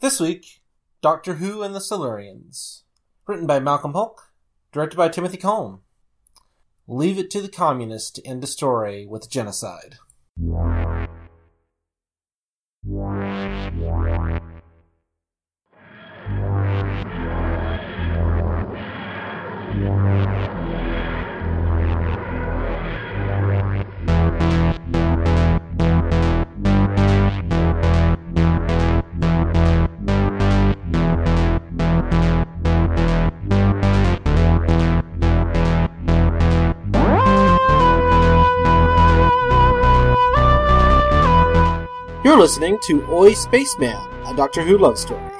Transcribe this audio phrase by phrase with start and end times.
[0.00, 0.62] This week,
[1.02, 2.82] Doctor Who and the Silurians.
[3.26, 4.30] Written by Malcolm Hulke,
[4.70, 5.80] directed by Timothy Combe.
[6.86, 9.96] Leave it to the communists to end a story with genocide.
[42.28, 43.96] You're listening to Oi Spaceman,
[44.26, 45.32] a Doctor Who love story.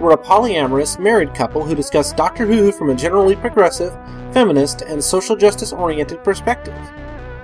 [0.00, 3.92] We're a polyamorous, married couple who discuss Doctor Who from a generally progressive,
[4.32, 6.72] feminist, and social justice oriented perspective.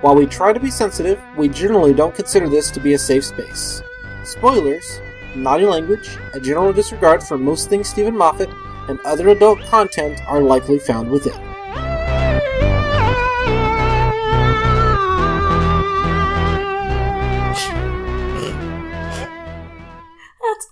[0.01, 3.23] While we try to be sensitive, we generally don't consider this to be a safe
[3.23, 3.83] space.
[4.23, 4.99] Spoilers,
[5.35, 8.49] naughty language, a general disregard for most things Steven Moffat,
[8.89, 11.50] and other adult content are likely found within.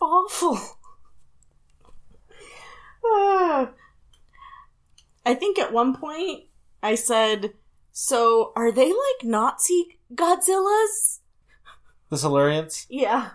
[0.02, 0.60] Awful.
[3.06, 3.70] Ah.
[5.26, 6.46] I think at one point
[6.82, 7.54] I said,
[7.92, 11.20] So are they like Nazi Godzillas?
[12.10, 12.86] The Silurians?
[12.90, 13.32] Yeah.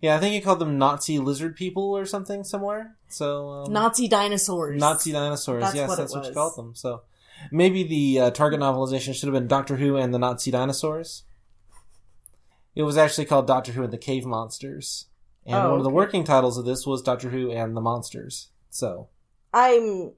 [0.00, 2.96] Yeah, I think he called them Nazi lizard people or something somewhere.
[3.08, 4.78] So um, Nazi dinosaurs.
[4.78, 5.62] Nazi dinosaurs.
[5.62, 6.74] That's yes, what that's what you called them.
[6.74, 7.02] So
[7.50, 11.24] maybe the uh, target novelization should have been Doctor Who and the Nazi dinosaurs.
[12.76, 15.06] It was actually called Doctor Who and the Cave Monsters,
[15.48, 15.94] and Oh, one of the okay.
[15.96, 18.50] working titles of this was Doctor Who and the Monsters.
[18.70, 19.08] So
[19.52, 20.12] I'm.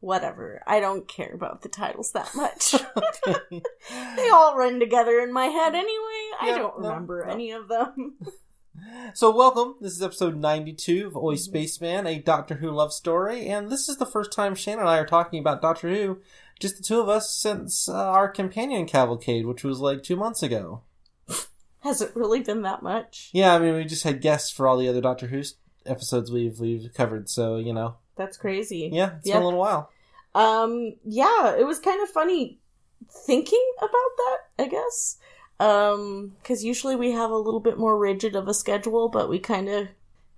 [0.00, 0.62] Whatever.
[0.66, 2.70] I don't care about the titles that much.
[4.16, 6.30] they all run together in my head anyway.
[6.40, 7.32] I don't no, remember no.
[7.32, 8.16] any of them.
[9.12, 9.74] So, welcome.
[9.80, 11.38] This is episode 92 of Oi Mm-hmm.
[11.38, 14.98] Spaceman, a Doctor Who love story, and this is the first time Shane and I
[14.98, 16.20] are talking about Doctor Who,
[16.60, 20.44] just the two of us, since uh, our companion cavalcade, which was like two months
[20.44, 20.82] ago.
[21.80, 23.30] Has it really been that much?
[23.32, 25.42] Yeah, I mean, we just had guests for all the other Doctor Who
[25.86, 28.90] episodes we've we've covered, so you know, That's crazy.
[28.92, 29.34] yeah, it's Yeah.
[29.34, 29.90] been a little while.
[30.34, 32.58] Um, yeah, it was kind of funny
[33.10, 35.18] thinking about that, I guess.
[35.60, 39.38] Um, cause usually we have a little bit more rigid of a schedule, but we
[39.40, 39.88] kind of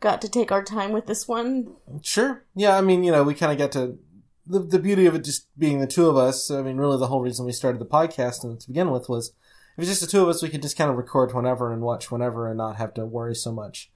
[0.01, 1.72] got to take our time with this one.
[2.03, 3.99] Sure, yeah, I mean, you know, we kind of got to
[4.47, 6.51] the the beauty of it just being the two of us.
[6.51, 9.33] I mean, really, the whole reason we started the podcast and to begin with was
[9.80, 11.80] if it's just the two of us, we could just kind of record whenever and
[11.80, 13.91] watch whenever and not have to worry so much.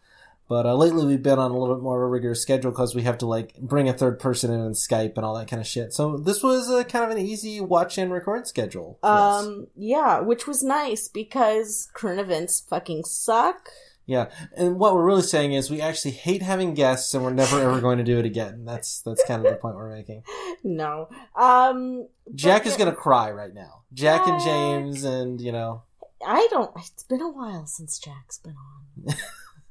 [0.48, 2.94] But uh, lately, we've been on a little bit more of a rigorous schedule because
[2.94, 5.60] we have to like bring a third person in and Skype and all that kind
[5.60, 5.92] of shit.
[5.92, 8.98] So this was a kind of an easy watch and record schedule.
[9.02, 13.68] Um, yeah, which was nice because current events fucking suck.
[14.06, 17.58] Yeah, and what we're really saying is we actually hate having guests, and we're never
[17.58, 18.66] ever going to do it again.
[18.66, 20.22] That's that's kind of the point we're making.
[20.66, 21.10] No.
[21.36, 23.82] Um, Jack is gonna cry right now.
[23.94, 25.82] Jack and James, and you know,
[26.26, 29.14] I don't, it's been a while since Jack's been on.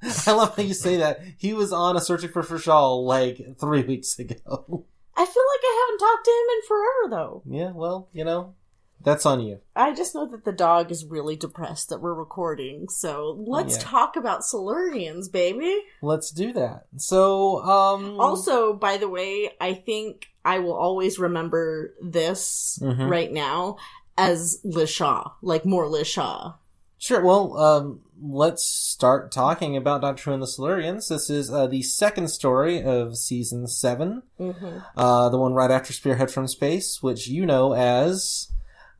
[0.28, 1.22] I love how you say that.
[1.38, 4.86] He was on a searching for Frishal like three weeks ago.
[5.16, 7.42] I feel like I haven't talked to him in forever though.
[7.46, 8.56] Yeah, well, you know,
[9.02, 9.60] that's on you.
[9.76, 13.84] I just know that the dog is really depressed that we're recording, so let's Yeah.
[13.84, 15.84] talk about Silurians, baby.
[16.02, 16.86] Let's do that.
[16.98, 23.10] So, um, Also, by the way, I think I will always remember this Mhm.
[23.10, 23.78] right now
[24.18, 26.56] as Liz Shaw, like more Liz Shaw.
[26.97, 27.22] Sure.
[27.22, 31.09] Well, um, let's start talking about Doctor Who and the Silurians.
[31.09, 34.24] This is uh, the second story of season seven.
[34.40, 34.78] Mm-hmm.
[34.96, 38.51] Uh, the one right after Spearhead from Space, which you know as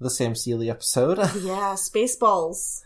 [0.02, 1.18] the Sam Seeley episode.
[1.44, 2.82] Yeah, Spaceballs,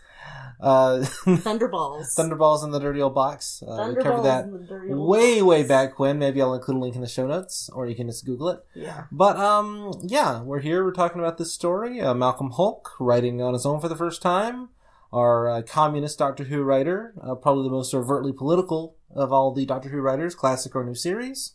[0.60, 3.62] uh, Thunderballs, Thunderballs in the Dirty Old Box.
[3.62, 4.46] Uh, we covered that
[4.88, 6.18] way, way back when.
[6.18, 8.64] Maybe I'll include a link in the show notes, or you can just Google it.
[8.74, 9.04] Yeah.
[9.12, 10.84] But, um, yeah, we're here.
[10.84, 12.00] We're talking about this story.
[12.00, 14.70] Uh, Malcolm Hulke, writing on his own for the first time.
[15.12, 19.64] Our uh, communist Doctor Who writer, uh, probably the most overtly political of all the
[19.64, 21.52] Doctor Who writers, classic or new series.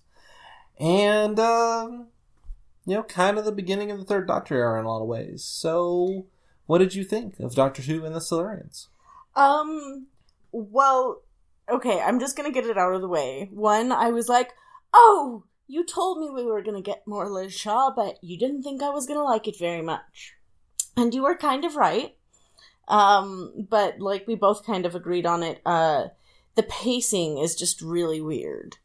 [0.80, 2.08] And, um,
[2.86, 5.08] you know, kind of the beginning of the Third Doctor era in a lot of
[5.08, 5.44] ways.
[5.44, 6.26] So,
[6.66, 8.88] what did you think of Doctor Who and the Silurians?
[9.36, 10.08] Um,
[10.52, 11.22] well,
[11.70, 13.50] okay, I'm just gonna get it out of the way.
[13.52, 14.52] One, I was like,
[14.94, 18.82] oh, you told me we were gonna get more Liz Shaw, but you didn't think
[18.84, 20.34] I was gonna like it very much.
[20.96, 22.16] And you were kind of right.
[22.88, 26.08] Um, but like we both kind of agreed on it, uh,
[26.56, 28.78] the pacing is just really weird.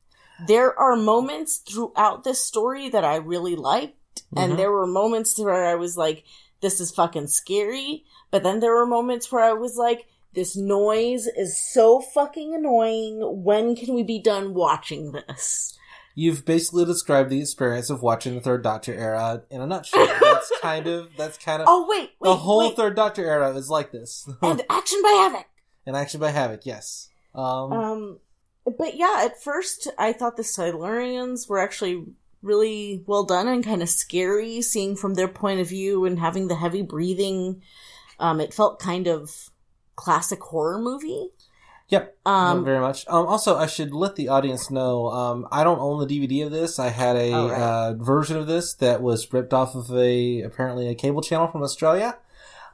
[0.46, 4.42] There are moments throughout this story that I really liked, Mhm.
[4.44, 6.22] and there were moments where I was like,
[6.60, 8.04] this is fucking scary.
[8.30, 13.20] But then there were moments where I was like, This noise is so fucking annoying.
[13.42, 15.74] When can we be done watching this?
[16.14, 20.04] You've basically described the experience of watching the Third Doctor era in a nutshell.
[20.20, 22.76] That's kind of that's kind of Oh wait, wait the whole wait.
[22.76, 24.28] Third Doctor era is like this.
[24.42, 25.46] and action by Havoc.
[25.86, 27.08] and Action by Havoc, yes.
[27.34, 28.18] Um, Um,
[28.76, 32.04] but yeah, at first I thought the Silurians were actually
[32.42, 36.48] really well done and kind of scary, seeing from their point of view and having
[36.48, 37.62] the heavy breathing.
[38.20, 39.50] Um, it felt kind of
[39.96, 41.28] classic horror movie.
[41.88, 42.16] yep.
[42.26, 43.04] Um, very much.
[43.08, 45.08] Um, also, I should let the audience know.
[45.08, 46.78] Um, I don't own the DVD of this.
[46.78, 47.60] I had a Oh, right.
[47.60, 51.62] uh, version of this that was ripped off of a apparently a cable channel from
[51.62, 52.18] Australia.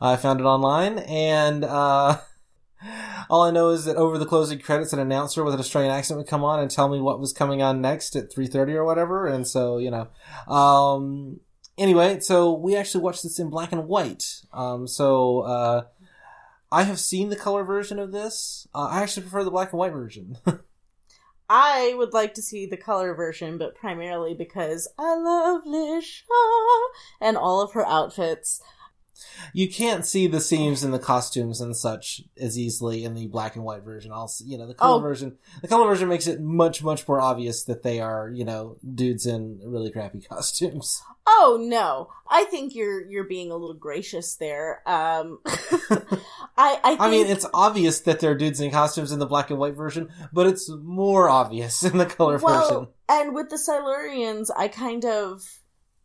[0.01, 2.19] I found it online, and uh,
[3.31, 6.19] all I know is that over the closing credits, an announcer with an Australian accent
[6.19, 8.85] would come on and tell me what was coming on next at three thirty or
[8.85, 9.27] whatever.
[9.27, 10.09] And so, you know,
[10.53, 11.41] um,
[11.79, 14.43] anyway, so we actually watched this in black and white.
[14.53, 15.41] Um, so.
[15.41, 15.83] Uh,
[16.73, 18.67] I have seen the color version of this.
[18.75, 20.39] Uh, I actually prefer the black and white version.
[21.49, 26.89] I would like to see the color version, but primarily because I love Liz Shaw
[27.21, 28.61] and all of her outfits.
[29.53, 33.57] You can't see the seams in the costumes and such as easily in the black
[33.57, 34.13] and white version.
[34.13, 35.01] Also, you know, the color Oh.
[35.01, 38.77] version, the color version makes it much, much more obvious that they are, you know,
[38.95, 41.03] dudes in really crappy costumes.
[41.27, 44.83] Oh no, I think you're you're being a little gracious there.
[44.87, 49.27] Um, I I, think, I mean, it's obvious that they're dudes in costumes in the
[49.27, 52.89] black and white version, but it's more obvious in the color well, version.
[53.09, 55.43] and with the Silurians, I kind of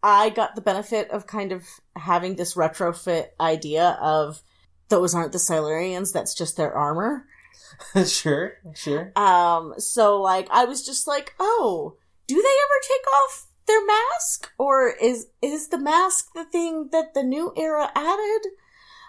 [0.01, 4.41] I got the benefit of kind of having this retrofit idea of
[4.89, 7.25] those aren't the Silurians, that's just their armor.
[8.05, 9.11] sure, sure.
[9.15, 11.95] Um, so like I was just like, oh,
[12.27, 17.13] do they ever take off their mask, or is is the mask the thing that
[17.13, 18.51] the new era added?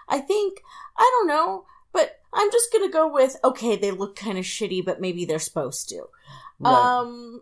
[0.07, 0.61] I think
[0.97, 3.75] I don't know, but I'm just gonna go with okay.
[3.75, 6.03] They look kind of shitty, but maybe they're supposed to.
[6.59, 6.71] Right.
[6.71, 7.41] Um,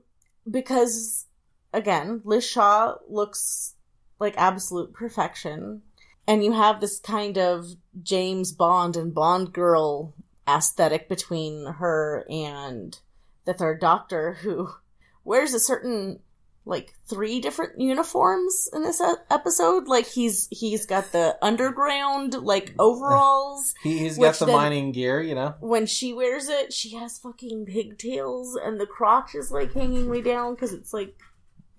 [0.49, 1.25] because
[1.73, 3.75] again, Liz Shaw looks
[4.19, 5.81] like absolute perfection,
[6.27, 7.65] and you have this kind of
[8.03, 10.13] James Bond and Bond girl
[10.47, 12.97] aesthetic between her and
[13.45, 14.69] the Third Doctor, who
[15.23, 16.19] wears a certain
[16.65, 19.01] like three different uniforms in this
[19.31, 19.87] episode.
[19.87, 23.73] Like he's he's got the underground like overalls.
[23.81, 25.55] he, he's got the then- mining gear, you know.
[25.61, 30.21] when she wears it, she has fucking pigtails, and the crotch is like hanging way
[30.21, 31.15] down because it's like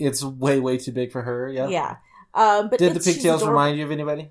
[0.00, 1.48] It's way, way too big for her.
[1.48, 1.68] Yeah.
[1.68, 1.96] yeah.
[2.34, 3.60] Um, but Did the pigtails adorable.
[3.60, 4.30] remind you of anybody?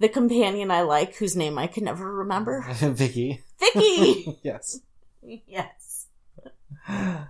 [0.00, 2.64] the companion I like, whose name I can never remember?
[2.72, 3.44] Vicky.
[3.60, 4.38] Vicky.
[4.42, 4.80] yes.
[5.22, 6.06] yes,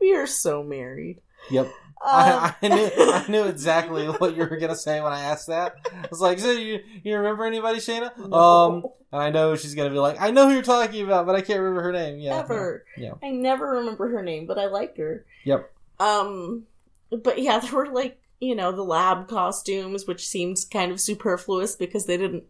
[0.00, 1.22] we are so married.
[1.50, 1.72] Yep.
[2.04, 5.46] Um, I, I knew I knew exactly what you were gonna say when I asked
[5.46, 5.76] that.
[5.92, 8.36] I was like, "So you you remember anybody, Shana?" No.
[8.36, 11.34] Um, and I know she's gonna be like, "I know who you're talking about, but
[11.34, 12.84] I can't remember her name." Yeah, ever.
[12.96, 13.14] Yeah.
[13.22, 15.24] I never remember her name, but I like her.
[15.44, 15.72] Yep.
[15.98, 16.66] Um,
[17.10, 21.76] but yeah, there were like you know the lab costumes, which seemed kind of superfluous
[21.76, 22.44] because they didn't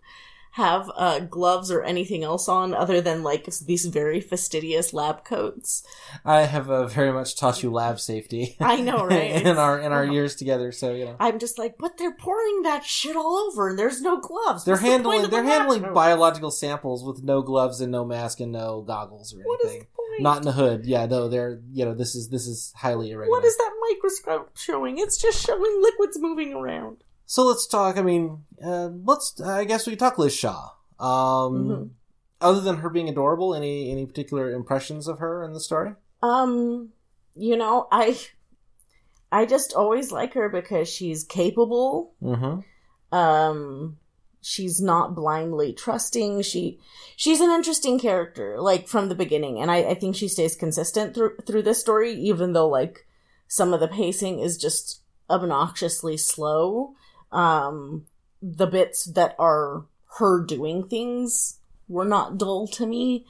[0.56, 5.82] have uh, gloves or anything else on other than like these very fastidious lab coats.
[6.24, 8.56] I have uh, very much taught you lab safety.
[8.58, 9.44] I know, right?
[9.44, 11.16] in our in our years together, so you know.
[11.20, 14.64] I'm just like, but they're pouring that shit all over, and there's no gloves.
[14.64, 15.94] They're What's handling the they're lab handling coat?
[15.94, 19.80] biological samples with no gloves and no mask and no goggles or What anything.
[20.18, 20.22] the?
[20.22, 20.86] Not in the hood.
[20.86, 23.36] Yeah, no, they're you know this is this is highly irregular.
[23.38, 24.96] What is that microscope showing?
[24.96, 27.04] It's just showing liquids moving around.
[27.26, 27.98] So let's talk.
[27.98, 29.40] I mean, uh, let's.
[29.40, 30.70] I guess we talk Liz Shaw.
[30.98, 31.90] Um, Mhm.
[32.38, 35.94] Other than her being adorable, any any particular impressions of her in the story?
[36.22, 36.90] Um,
[37.34, 38.18] you know, I
[39.32, 42.12] I just always like her because she's capable.
[42.22, 43.16] Mm-hmm.
[43.16, 43.96] Um
[44.42, 46.42] she's not blindly trusting.
[46.42, 46.78] She
[47.16, 51.14] she's an interesting character, like from the beginning, and I, I think she stays consistent
[51.14, 53.06] through through this story, even though like
[53.48, 56.94] some of the pacing is just obnoxiously slow.
[57.32, 58.06] Um
[58.42, 59.84] the bits that are
[60.18, 63.26] her doing things were not dull to me.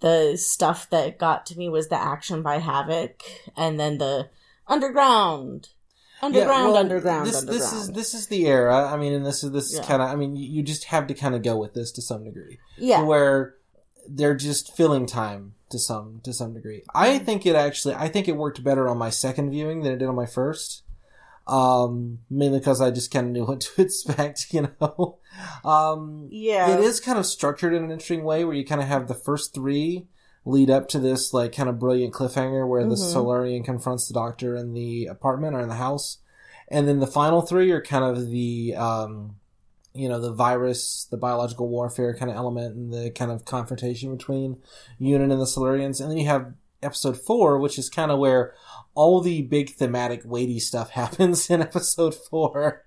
[0.00, 3.22] The stuff that got to me was the action by Havoc
[3.56, 4.30] and then the
[4.66, 5.68] underground.
[6.22, 7.62] Underground, well, underground, this, underground.
[7.62, 8.86] This is this is the era.
[8.92, 9.84] I mean, and this is this is Yeah.
[9.86, 10.08] kind of.
[10.10, 12.58] I mean, you, you just have to kind of go with this to some degree,
[12.76, 13.02] yeah.
[13.04, 13.54] where
[14.06, 16.82] they're just filling time to some to some degree.
[16.94, 17.24] I Mm-hmm.
[17.24, 17.94] think it actually.
[17.94, 20.82] I think it worked better on my second viewing than it did on my first.
[21.46, 24.52] Um, mainly because I just kind of knew what to expect.
[24.52, 25.18] You know.
[25.64, 26.74] Um, Yeah.
[26.74, 29.14] it is kind of structured in an interesting way where you kind of have the
[29.14, 30.06] first three
[30.44, 33.12] lead up to this like kind of brilliant cliffhanger where the Mhm.
[33.12, 36.18] Silurian confronts the doctor in the apartment or in the house.
[36.68, 39.36] And then the final three are kind of the um
[39.92, 44.16] you know the virus, the biological warfare kind of element, and the kind of confrontation
[44.16, 44.56] between
[45.00, 48.54] Unit and the Silurians, and then you have episode four, which is kind of where
[48.94, 52.84] all the big thematic weighty stuff happens in episode four.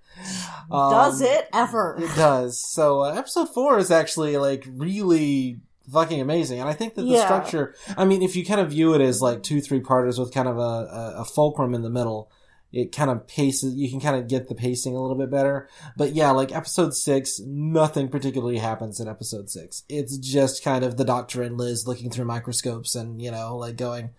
[0.69, 1.97] Does Um, it ever?
[1.99, 2.63] It does.
[2.71, 5.59] So uh, episode four is actually like really
[5.91, 7.25] fucking amazing, and I think that the Yeah.
[7.25, 7.75] structure.
[7.97, 10.47] I mean, if you kind of view it as like two, three parters with kind
[10.47, 12.31] of a, a, a fulcrum in the middle,
[12.71, 13.75] it kind of paces.
[13.75, 15.67] You can kind of get the pacing a little bit better.
[15.97, 19.83] But yeah, like episode six, nothing particularly happens in episode six.
[19.89, 23.75] It's just kind of the Doctor and Liz looking through microscopes and you know like
[23.77, 24.11] going.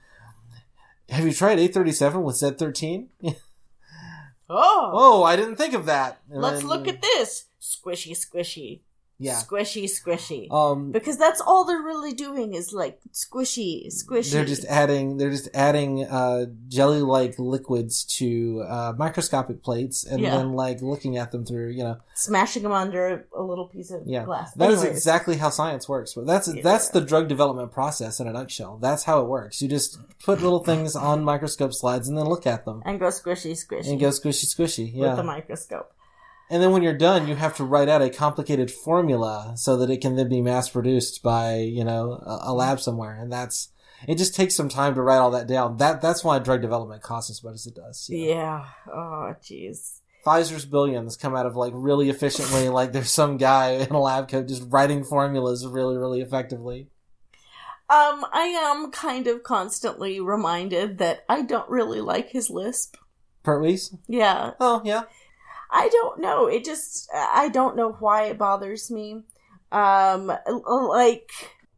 [1.11, 3.09] Have you tried A37 with Z13?
[4.49, 6.21] Oh, Oh, I didn't think of that.
[6.31, 7.47] And let's then- look at this.
[7.61, 8.81] Squishy, squishy.
[9.19, 9.35] Yeah.
[9.37, 10.51] Squishy, squishy.
[10.51, 14.33] Um, because that's all they're really doing is like squishy, squishy.
[14.33, 20.21] They're just adding they're just adding uh, jelly like liquids to uh, microscopic plates and
[20.21, 20.37] Yeah.
[20.37, 24.03] then like looking at them through you know smashing them under a little piece of
[24.07, 24.53] yeah glass.
[24.55, 24.97] that is Anyways.
[24.99, 26.63] exactly how science works but that's Yeah.
[26.63, 30.43] that's the drug development process in a nutshell that's how it works you just put
[30.43, 34.01] little things on microscope slides and then look at them and go squishy, squishy and
[34.01, 35.93] go squishy squishy Yeah, with the microscope.
[36.51, 39.91] And then when you're done you have to write out a complicated formula so that
[39.91, 43.71] it can then be mass produced by you know a, a lab somewhere and that's
[44.07, 47.03] it just takes some time to write all that down that that's why drug development
[47.03, 48.35] costs as much as it does you know?
[48.35, 48.65] Yeah.
[48.89, 50.01] Oh, jeez.
[50.25, 52.69] Pfizer's billions come out of like really efficiently.
[52.71, 56.89] like there's some guy in a lab coat just writing formulas really, really effectively.
[57.91, 62.97] Um, I am kind of constantly reminded that I don't really like his lisp.
[63.45, 63.95] Pertwee's?
[64.09, 65.03] Yeah, Oh yeah.
[65.77, 66.47] I don't know.
[66.47, 69.23] It just I don't know why it bothers me.
[69.73, 71.31] Um, like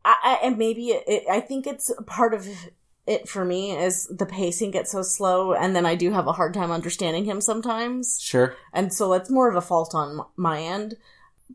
[0.04, 2.46] I, I and maybe it, it, I think it's part of
[3.06, 6.32] it for me is the pacing gets so slow, and then I do have a
[6.32, 8.54] hard time understanding him sometimes, Sure.
[8.74, 10.96] and so that's more of a fault on my end.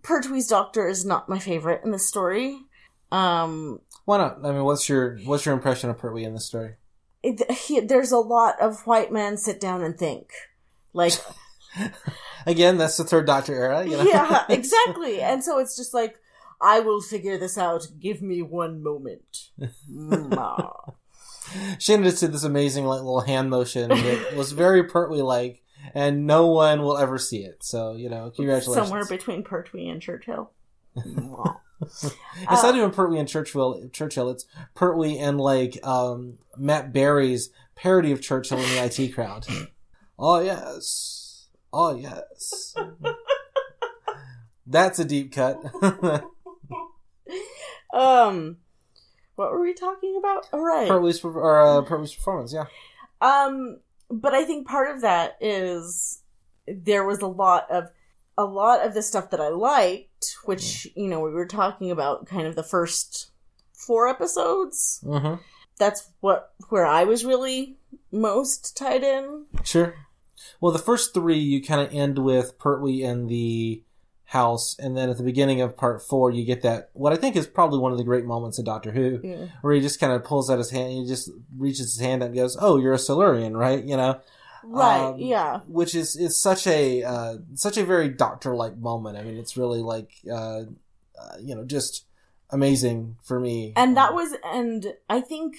[0.01, 2.57] Pertwee's doctor is not my favorite in the story.
[3.11, 4.39] Um, Why not?
[4.43, 6.75] I mean, what's your what's your impression of Pertwee in this story?
[7.21, 10.31] it, he, there's a lot of white man sit down and think,
[10.93, 11.13] like
[12.45, 13.83] Again, that's the third Doctor era.
[13.85, 14.03] You know?
[14.03, 15.21] yeah, exactly.
[15.21, 16.19] And so it's just like,
[16.59, 17.87] I will figure this out.
[17.99, 19.49] Give me one moment.
[21.79, 26.25] Shannon just did this amazing like little hand motion that was very Pertwee like, and
[26.25, 27.63] no one will ever see it.
[27.63, 28.87] So you know, congratulations.
[28.87, 30.51] Somewhere between Pertwee and Churchill.
[31.83, 32.05] It's
[32.47, 33.89] Uh, not even Pertwee and Churchill.
[33.91, 34.29] Churchill.
[34.29, 34.45] It's
[34.75, 39.47] Pertwee and like um, Matt Berry's parody of Churchill in the IT crowd.
[40.19, 41.20] oh yes,
[41.73, 42.75] oh yes.
[44.67, 45.57] That's a deep cut.
[47.93, 48.57] um,
[49.35, 50.47] what were we talking about?
[50.53, 50.89] All right.
[50.89, 52.53] Pertwee's per- or uh, Pertwee's performance.
[52.53, 52.65] Yeah.
[53.19, 56.21] Um, but I think part of that is
[56.67, 57.89] there was a lot of
[58.37, 62.27] a lot of the stuff that I liked, which you know we were talking about,
[62.27, 63.31] kind of the first
[63.73, 65.01] four episodes.
[65.03, 65.41] Mm-hmm.
[65.77, 67.77] That's what where I was really
[68.11, 69.45] most tied in.
[69.63, 69.95] Sure.
[70.59, 73.83] Well, the first three you kind of end with Pertwee in the
[74.25, 77.35] house, and then at the beginning of part four, you get that what I think
[77.35, 79.45] is probably one of the great moments in Doctor Who, Yeah.
[79.61, 82.27] where he just kind of pulls out his hand, he just reaches his hand out
[82.27, 84.21] and goes, "Oh, you're a Silurian, right?" You know,
[84.63, 85.05] Right.
[85.05, 85.61] Um, yeah.
[85.67, 89.17] which is is such a uh, such a very Doctor like moment.
[89.17, 90.61] I mean, it's really like uh,
[91.19, 92.05] uh, you know just
[92.51, 93.73] amazing for me.
[93.75, 95.55] And that Um, was, and I think,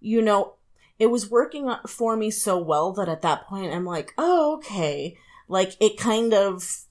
[0.00, 0.54] you know,
[0.98, 5.16] it was working for me so well that at that point I'm like, oh, okay.
[5.48, 6.84] Like, it kind of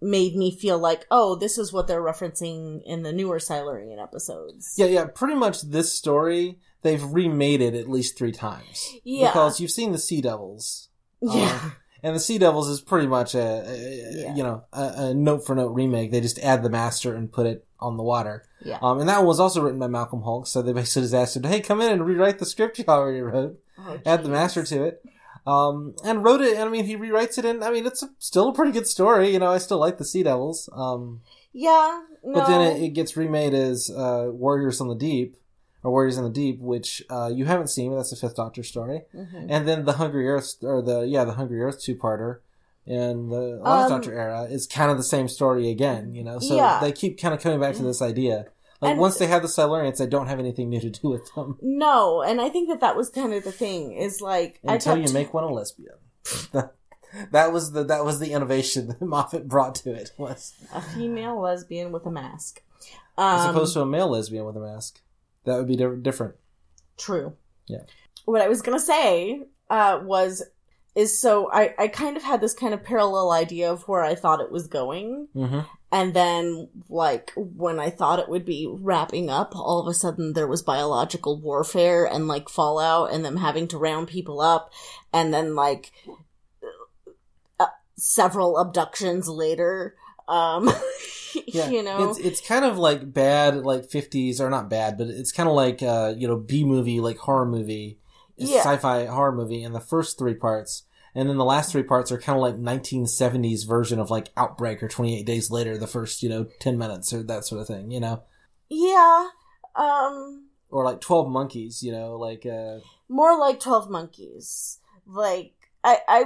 [0.00, 4.74] made me feel like, oh, this is what they're referencing in the newer Silurian episodes.
[4.76, 5.04] Yeah, yeah.
[5.06, 8.88] Pretty much this story, they've remade it at least three times.
[9.04, 9.28] Yeah.
[9.28, 10.88] Because you've seen the Sea Devils.
[11.20, 11.60] Yeah.
[11.62, 14.34] Um, and the Sea Devils is pretty much a, a- Yeah.
[14.34, 16.10] you know, a, a note for note remake.
[16.10, 18.44] They just add the master and put it on the water.
[18.64, 18.78] yeah.
[18.82, 21.36] Um, and that one was also written by Malcolm Hulke, so they basically just asked
[21.36, 23.58] him, hey, come in and rewrite the script you already wrote.
[23.78, 25.02] Oh, Add the master to it.
[25.44, 28.10] Um, and wrote it, and I mean, he rewrites it, and I mean, it's a,
[28.20, 29.30] still a pretty good story.
[29.32, 30.68] You know, I still like the Sea Devils.
[30.72, 32.02] Um, Yeah.
[32.22, 32.34] No.
[32.34, 35.36] but then it, it gets remade as uh, Warriors on the Deep,
[35.84, 38.62] or Warriors in the Deep, which uh, you haven't seen, but that's the Fifth Doctor
[38.62, 39.02] story.
[39.14, 39.46] Mhm.
[39.48, 42.38] And then the Hungry Earth, or the yeah, the Hungry Earth two parter
[42.86, 46.12] in the Eleventh Um, Doctor era is kind of the same story again.
[46.14, 46.78] You know, so Yeah.
[46.80, 48.46] they keep kind of coming back to this idea.
[48.80, 51.32] Like And- once they have the Silurians, they don't have anything new to do with
[51.34, 54.74] them No, and I think that that was kind of the thing is like I
[54.74, 55.94] until you make one a lesbian.
[57.30, 61.40] that was the that was the innovation that Moffat brought to it was a female
[61.40, 62.62] lesbian with a mask.
[63.18, 65.00] as Um, opposed to a male lesbian with a mask.
[65.44, 66.34] That would be di- different.
[66.96, 67.34] True.
[67.66, 67.82] Yeah.
[68.24, 70.42] What I was gonna say uh, was
[70.94, 74.14] is so I, I kind of had this kind of parallel idea of where I
[74.14, 75.28] thought it was going.
[75.34, 75.60] Mm-hmm.
[75.94, 80.32] And then, like, when I thought it would be wrapping up, all of a sudden
[80.32, 84.72] there was biological warfare and, like, fallout and them having to round people up.
[85.12, 85.92] And then, like,
[87.60, 87.66] uh,
[87.98, 89.94] several abductions later.
[90.28, 90.70] Um,
[91.46, 92.10] Yeah, you know?
[92.10, 95.54] it's it's kind of like bad, like fifties or not bad, but it's kind of
[95.54, 97.98] like uh, you know B movie, like horror movie,
[98.36, 98.58] Yeah.
[98.60, 100.82] sci-fi horror movie, in the first three parts,
[101.14, 104.28] and then the last three parts are kind of like nineteen seventies version of like
[104.36, 107.62] Outbreak or Twenty Eight Days Later, the first you know ten minutes or that sort
[107.62, 108.22] of thing, you know,
[108.68, 109.28] yeah.
[109.74, 115.52] Um, or like Twelve Monkeys, you know, like uh, more like 12 monkeys like
[115.84, 116.24] i i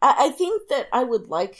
[0.00, 1.56] I think that i would like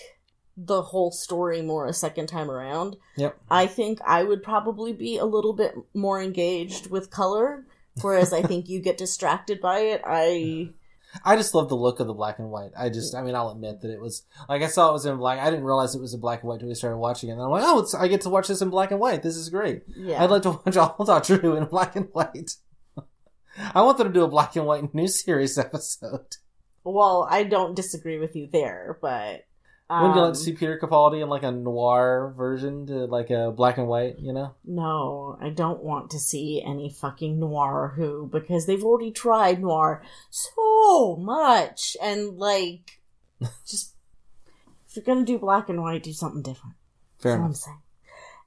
[0.56, 5.16] the whole story more a second time around yep, i think i would probably be
[5.16, 7.66] a little bit more engaged with color
[8.02, 10.68] whereas i think you get distracted by it i
[11.24, 12.70] I just love the look of the black and white.
[12.74, 15.18] I just, I mean, I'll admit that it was like I saw it was in
[15.18, 15.38] black.
[15.38, 17.32] I didn't realize it was in black and white until we started watching it.
[17.34, 19.22] And I'm like, oh, it's, I get to watch this in black and white.
[19.22, 19.82] This is great.
[19.94, 22.52] yeah I'd like to watch all Doctor Who in black and white.
[23.74, 26.36] I want them to do a black and white new series episode.
[26.84, 29.44] well i don't disagree with you there but
[29.92, 33.28] um, Wouldn't you like to see Peter Capaldi in like a noir version to like
[33.28, 34.54] a black and white, you know?
[34.64, 40.02] No, I don't want to see any fucking noir who because they've already tried noir
[40.30, 43.02] so much and like
[43.66, 43.94] just
[44.88, 46.76] if you're gonna do black and white, do something different.
[47.18, 47.82] Fair That's what I'm enough.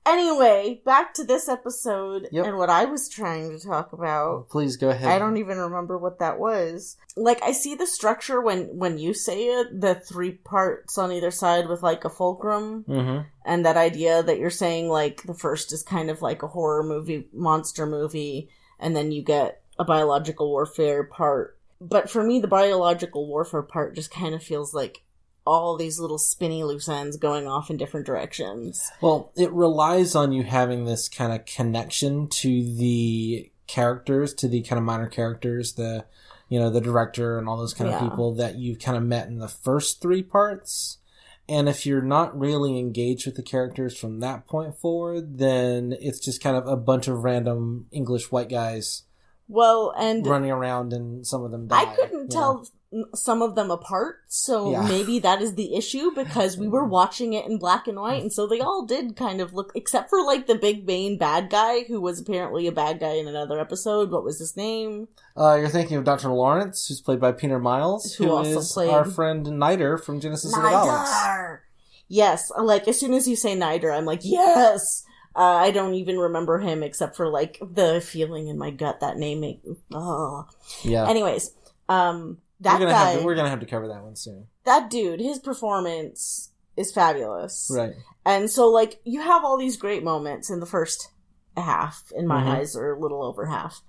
[0.06, 2.46] Anyway, back to this episode Yep.
[2.46, 4.50] and what I was trying to talk about.
[4.50, 5.10] Please go ahead.
[5.10, 6.96] I don't even remember what that was.
[7.16, 11.32] Like I see the structure when when you say it, the three parts on either
[11.32, 13.22] side with like a fulcrum Mm-hmm.
[13.46, 16.84] and that idea that you're saying like the first is kind of like a horror
[16.84, 22.48] movie monster movie and then you get a biological warfare part but for me the
[22.48, 25.04] biological warfare part just kind of feels like
[25.46, 30.32] all these little spinny loose ends going off in different directions Well, it relies on
[30.32, 35.74] you having this kind of connection to the characters, to the kind of minor characters,
[35.74, 36.06] the
[36.48, 39.28] you know, the director and all those kind of people that you've kind of met
[39.28, 41.00] in the first three parts.
[41.48, 46.20] And if you're not really engaged with the characters from that point forward, then it's
[46.20, 49.04] just kind of a bunch of random English white guys
[49.48, 51.82] well and running around and some of them die.
[51.82, 52.66] i couldn't tell know?
[53.14, 54.82] Some of them apart so Yeah.
[54.88, 58.32] maybe that is the issue because we were watching it in black and white and
[58.32, 61.84] so they all did kind of look except for like the big main bad guy
[61.84, 65.70] who was apparently a bad guy in another episode what was his name Uh, you're
[65.70, 66.30] thinking of Dr.
[66.30, 70.20] Lawrence, who's played by Peter Miles, Who who also is played- our friend Nyder from
[70.22, 71.60] Genesis of the Daleks.
[72.08, 75.04] Yes, like as soon as you say Nyder, I'm like, yes.
[75.36, 79.18] Uh, I don't even remember him except for like the feeling in my gut that
[79.18, 79.42] name.
[79.42, 80.48] Make, oh.
[80.84, 81.10] Yeah.
[81.10, 81.52] Anyways,
[81.90, 84.48] um, that we're gonna guy, have to, we're gonna have to cover that one soon.
[84.64, 87.70] that dude, his performance is fabulous.
[87.74, 87.94] Right.
[88.26, 91.10] And so, like, you have all these great moments in the first
[91.56, 92.56] half, in my Mhm.
[92.58, 93.82] eyes, or a little over half.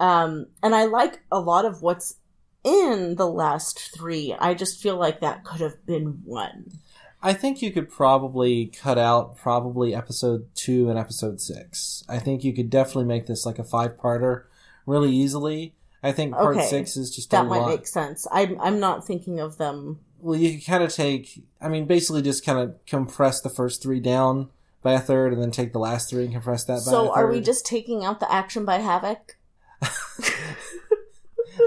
[0.00, 2.16] Um, and I like a lot of what's
[2.64, 4.34] in the last three.
[4.38, 6.72] I just feel like that could have been one.
[7.22, 12.04] I think you could probably cut out probably episode two and episode six.
[12.08, 14.44] I think you could definitely make this like a five parter
[14.86, 15.74] really easily.
[16.02, 16.66] I think part Okay.
[16.66, 17.68] six is just That might lot.
[17.70, 18.26] make sense.
[18.30, 19.98] I'm I'm not thinking of them.
[20.20, 24.00] Well, you kind of take, I mean, basically just kind of compress the first three
[24.00, 24.48] down
[24.82, 27.12] by a third and then take the last three and compress that by a So
[27.12, 29.36] are we just taking out the action by Havoc?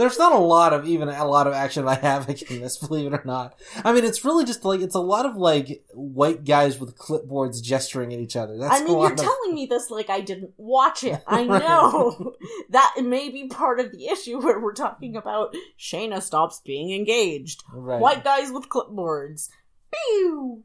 [0.02, 3.06] There's not a lot of even a lot of action by Havoc in this, believe
[3.06, 3.54] it or not.
[3.86, 7.62] I mean, it's really just like it's a lot of like white guys with clipboards
[7.62, 8.58] gesturing at each other.
[8.58, 11.22] That's I mean, you're of- telling me this like I didn't watch it.
[11.28, 12.34] I know
[12.72, 17.64] that may be part of the issue where we're talking about Shana stops being engaged.
[17.72, 18.02] right.
[18.02, 19.50] White guys with clipboards.
[19.94, 20.64] Pew!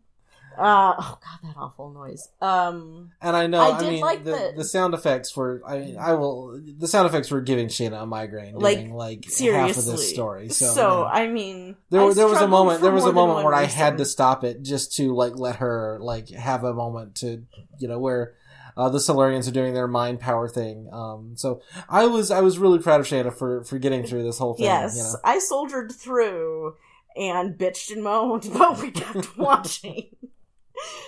[0.59, 2.29] Uh, oh god, that awful noise.
[2.41, 5.63] Um, And I know, I I, did mean, like the, the- the sound effects were.
[5.67, 6.61] I mean, I will.
[6.79, 10.49] The sound effects were giving Shana a migraine Like, during like half of this story.
[10.49, 11.05] So, So, know.
[11.05, 12.81] I mean, there, I there was a moment.
[12.83, 15.99] There was a moment where I had to stop it just to like let her
[16.01, 17.45] like have a moment to
[17.79, 18.35] you know where.
[18.79, 20.87] Uh, the Silurians are doing their mind power thing.
[20.93, 24.37] Um, so I was I was really proud of Shana for for getting through this
[24.37, 24.67] whole thing.
[24.67, 25.15] Yes, you know?
[25.25, 26.75] I soldiered through
[27.17, 30.09] and bitched and moaned, but we kept watching.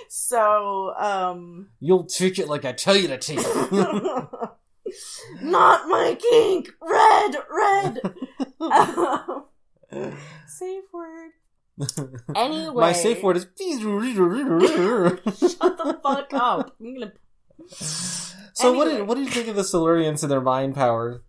[0.09, 4.43] So, um, You'll take it like I tell you to take it.
[5.43, 8.01] not my kink, red, red.
[8.61, 9.45] Um,
[10.47, 11.31] safe word.
[12.35, 13.47] Anyway, My safe word is.
[13.55, 13.61] Shut
[15.79, 16.75] the fuck up.
[16.81, 17.13] I'm gonna.
[17.71, 18.99] So what Anyway.
[18.99, 21.23] did what did you think of the Silurians and their mind power?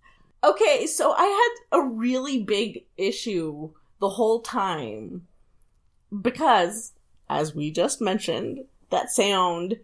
[0.44, 5.28] Okay, so I had a really big issue the whole time
[6.22, 6.94] because,
[7.30, 9.78] as we just mentioned, that sound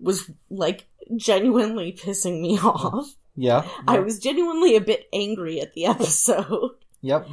[0.00, 3.14] was like genuinely pissing me off.
[3.36, 3.66] Yeah.
[3.86, 6.70] I was genuinely a bit angry at the episode.
[7.02, 7.28] Yep.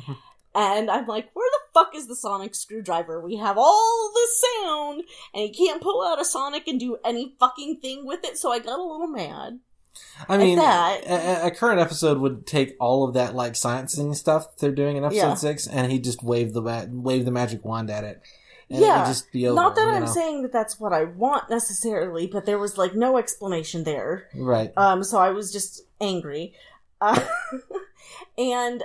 [0.54, 3.20] And I'm like, where the fuck is the sonic screwdriver?
[3.20, 7.36] We have all this sound, and he can't pull out a sonic and do any
[7.40, 9.60] fucking thing with it, so I got a little mad.
[10.30, 14.56] I mean, that- a, a current episode would take all of that like sciencing stuff
[14.58, 15.34] they're doing in episode Yeah.
[15.34, 18.22] six, and he just wave the ma- wave the magic wand at it.
[18.70, 18.96] And Yeah.
[18.96, 19.56] it would just be over.
[19.56, 20.12] Not that I'm know?
[20.12, 24.28] saying that that's what I want necessarily, but there was like no explanation there.
[24.36, 24.72] right.
[24.78, 26.54] Um, so I was just angry.
[27.02, 27.20] Uh,
[28.38, 28.84] and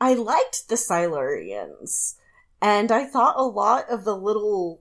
[0.00, 2.14] I liked the Silurians.
[2.60, 4.80] And I thought a lot of the little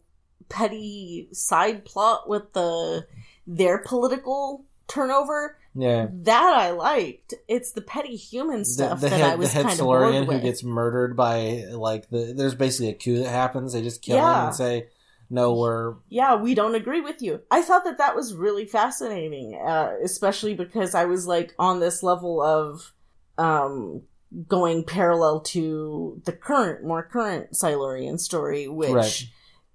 [0.50, 3.08] petty side plot with the
[3.48, 6.08] their political turnover yeah.
[6.12, 7.34] that I liked.
[7.48, 10.40] It's the petty human stuff the that head, I was the kind of bored who
[10.40, 13.74] gets murdered by like the there's basically a coup that happens.
[13.74, 14.88] They just kill him and say,
[15.30, 17.42] "No, we're yeah, we don't agree with you.
[17.50, 22.04] I thought that that was really fascinating, uh, especially because I was like on this
[22.04, 22.94] level of
[23.38, 24.04] um,
[24.48, 29.26] going parallel to the current, more current Silurian story, which Right.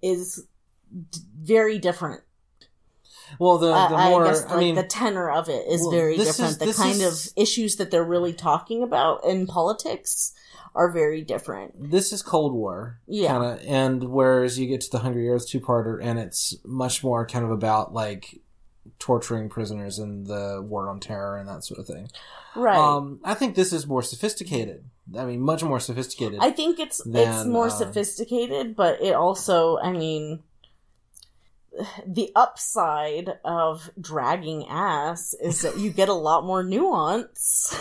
[0.03, 0.47] is
[1.11, 2.23] d- very different.
[3.39, 5.81] Well the Uh, the I more guess I like mean the tenor of it is
[5.83, 6.51] well, very different.
[6.53, 10.33] is- the kind is- of issues that they're really talking about in politics
[10.75, 11.91] are very different.
[11.91, 13.33] this is Cold War, Yeah.
[13.33, 17.27] kinda, and whereas you get to the Hungry Earth two parter, and it's much more
[17.27, 18.41] kind of about like
[18.99, 22.09] torturing prisoners and the war on terror and that sort of thing.
[22.55, 22.77] Right.
[22.77, 24.85] Um, I think this is more sophisticated.
[25.17, 26.39] I mean, much more sophisticated.
[26.41, 30.43] I think it's it's more uh, sophisticated, but it also, I mean,
[32.07, 37.79] the upside of dragging ass is that you get a lot more nuance.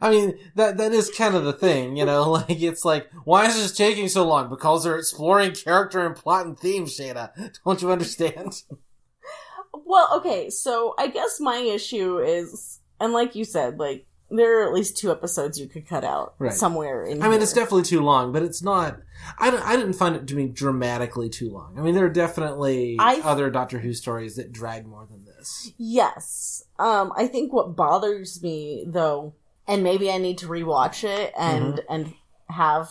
[0.00, 2.24] I mean, that that is kind of the thing, you know.
[2.48, 4.50] Like, it's like, why is this taking so long?
[4.50, 7.30] Because they're exploring character and plot and theme, Shana.
[7.64, 8.62] Don't you understand?
[9.72, 14.66] well, okay, so I guess my issue is, and like you said, like there are
[14.66, 16.52] at least two episodes you could cut out Right.
[16.52, 17.22] somewhere in.
[17.22, 18.98] I mean, it's definitely too long, but it's not.
[19.38, 21.78] I, don't, I didn't find it to be dramatically too long.
[21.78, 25.72] I mean, there are definitely I- other Doctor Who stories that drag more than this.
[25.78, 26.64] Yes.
[26.78, 29.34] Um, I think what bothers me though,
[29.68, 32.14] and maybe I need to rewatch it and and
[32.48, 32.90] have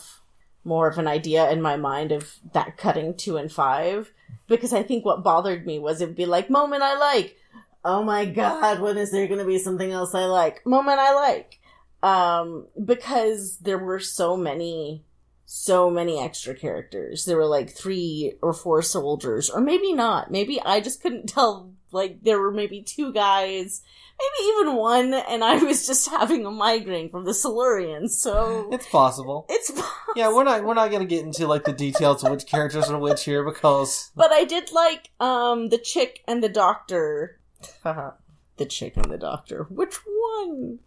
[0.64, 4.12] more of an idea in my mind of that cutting two and five.
[4.46, 7.36] Because I think what bothered me was it'd be like moment I like.
[7.84, 10.64] Oh my god, when is there gonna be something else I like?
[10.66, 11.60] Moment I like.
[12.02, 15.04] Um, because there were so many
[15.46, 17.24] so many extra characters.
[17.26, 20.30] There were like three or four soldiers, or maybe not.
[20.30, 21.72] Maybe I just couldn't tell.
[21.92, 23.80] Like there were maybe two guys,
[24.18, 28.10] maybe even one, and I was just having a migraine from the Silurians.
[28.10, 29.46] So It's possible.
[29.48, 29.70] it's
[30.16, 32.98] Yeah, we're not we're not gonna get into like the details of which characters are
[32.98, 37.38] which here because But I did like um the chick and the doctor.
[38.56, 39.66] the chick and the doctor.
[39.70, 40.78] Which one?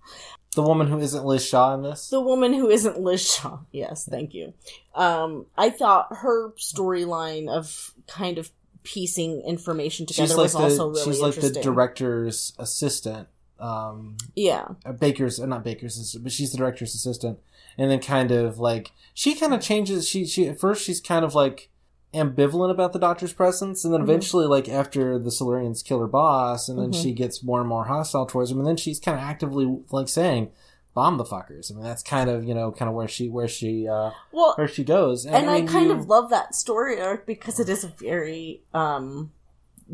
[0.57, 2.09] the woman who isn't Liz Shaw in this.
[2.09, 3.59] The woman who isn't Liz Shaw.
[3.71, 4.53] Yes, thank you.
[4.95, 8.49] Um, I thought her storyline of kind of
[8.83, 13.27] piecing information together she's like was also the really she's like the director's assistant.
[13.59, 17.39] Um, Yeah, uh, Baker's uh, not Baker's assistant, but she's the director's assistant,
[17.77, 20.09] and then kind of like she kind of changes.
[20.09, 21.69] She she at first she's kind of like
[22.13, 24.05] ambivalent about the Doctor's presence, and then Mhm.
[24.05, 27.01] eventually like after the Silurians kill her boss, and then Mhm.
[27.01, 30.07] she gets more and more hostile towards him, and then she's kind of actively like
[30.09, 30.51] saying.
[30.93, 31.71] Bomb the fuckers.
[31.71, 34.55] I mean, that's kind of you know, kind of where she where she uh well,
[34.55, 35.27] where she goes.
[35.27, 38.63] and I, mean, kind you- of love that story arc because it is a very
[38.73, 39.31] um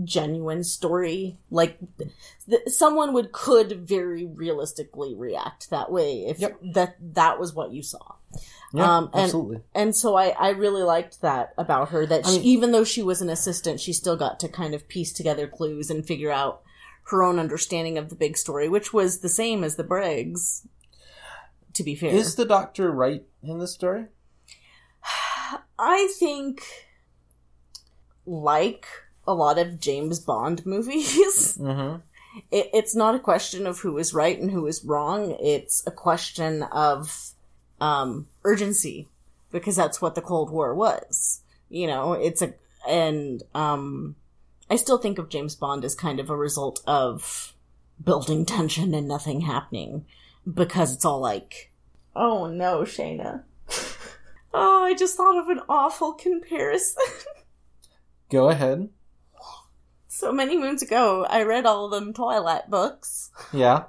[0.02, 1.38] genuine story.
[1.52, 1.78] Like
[2.50, 6.60] th- someone would could very realistically react that way if Yep.
[6.74, 8.14] that that was what you saw.
[8.74, 9.62] Yeah, um, and- absolutely.
[9.76, 12.84] And so I, I really liked that about her that I she, mean- even though
[12.84, 16.32] she was an assistant, she still got to kind of piece together clues and figure
[16.32, 16.62] out
[17.08, 20.66] her own understanding of the big story, which was the same as the Brig's.
[21.74, 24.06] To be fair, Is the Doctor right in this story?
[25.80, 26.62] I think,
[28.26, 28.86] like
[29.28, 31.98] a lot of James Bond movies, Mm-hmm.
[32.52, 35.36] it, it's not a question of who is right and who is wrong.
[35.42, 37.33] It's a question of
[37.84, 39.10] um, urgency,
[39.52, 41.42] because that's what the Cold War was.
[41.70, 42.54] You know, it's a
[42.88, 44.16] and um,
[44.70, 47.54] I still think of James Bond as kind of a result of
[48.02, 50.06] building tension and nothing happening,
[50.52, 51.72] because it's all like,
[52.16, 53.44] oh no, Shana.
[54.54, 57.04] oh, I just thought of an awful comparison.
[58.32, 58.88] Go ahead.
[60.08, 63.30] so many moons ago, I read all of them Twilight books.
[63.52, 63.84] Yeah.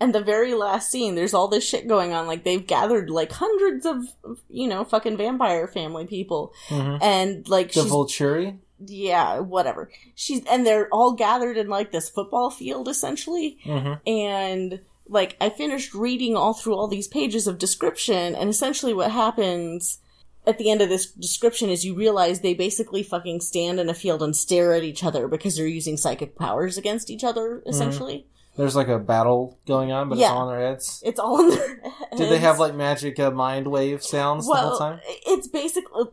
[0.00, 2.26] And the very last scene, there's all this shit going on.
[2.26, 4.04] Like they've gathered like hundreds of,
[4.48, 6.98] you know, fucking vampire family people, Mhm.
[7.02, 8.58] and like The Volturi?
[8.84, 9.90] yeah, whatever.
[10.14, 14.08] She's and they're all gathered in like this football field essentially, Mm-hmm.
[14.08, 19.10] and like I finished reading all through all these pages of description, and essentially what
[19.10, 19.98] happens
[20.44, 23.94] at the end of this description is you realize they basically fucking stand in a
[23.94, 27.62] field and stare at each other because they're using psychic powers against each other.
[27.66, 30.26] Essentially, There's like a battle going on, but Yeah.
[30.26, 31.02] it's all on their heads.
[31.06, 31.80] it's all in their.
[31.80, 31.94] Heads.
[32.18, 35.00] Did they have like magic uh, mind wave sounds the whole time?
[35.26, 36.04] It's basically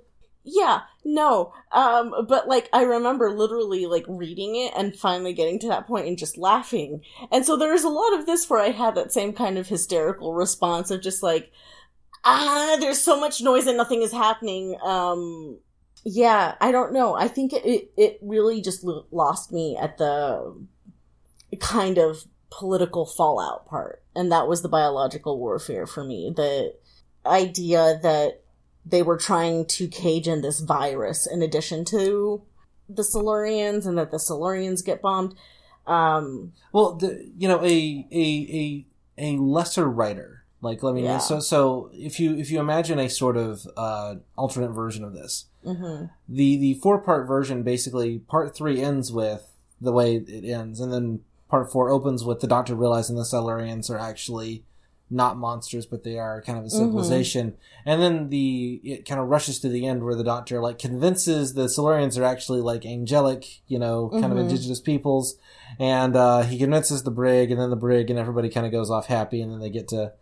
[0.45, 1.53] yeah, no.
[1.73, 6.07] Um but like I remember literally like reading it and finally getting to that point
[6.07, 7.01] and just laughing.
[7.31, 10.33] And so there's a lot of this where I had that same kind of hysterical
[10.33, 11.51] response of just like
[12.23, 14.77] ah there's so much noise and nothing is happening.
[14.81, 15.59] Um
[16.05, 17.15] yeah, I don't know.
[17.15, 20.55] I think it it, it really just lo- lost me at the
[21.57, 24.03] kind of political fallout part.
[24.15, 26.33] And that was the biological warfare for me.
[26.35, 26.75] The
[27.25, 28.41] idea that
[28.85, 32.41] they were trying to cage in this virus in addition to
[32.87, 35.35] the Silurians and that the Silurians get bombed.
[35.85, 38.85] Um, Well, the, you know, a a a
[39.17, 41.17] a lesser writer, like I mean, Yeah.
[41.19, 45.45] so so if you if you imagine a sort of uh, alternate version of this,
[45.65, 46.09] mhm.
[46.27, 50.91] the the four part version basically part three ends with the way it ends, and
[50.91, 54.63] then part four opens with the Doctor realizing the Silurians are actually
[55.11, 59.27] not monsters, but they are kind of a civilization, and then the it kind of
[59.27, 63.61] rushes to the end where the Doctor like convinces the Silurians are actually like angelic,
[63.67, 64.41] you know, kind of Mhm.
[64.41, 65.35] indigenous peoples,
[65.79, 68.91] and uh, he convinces the brig, and then the brig and everybody kind of goes
[68.91, 70.13] off happy, and then they get to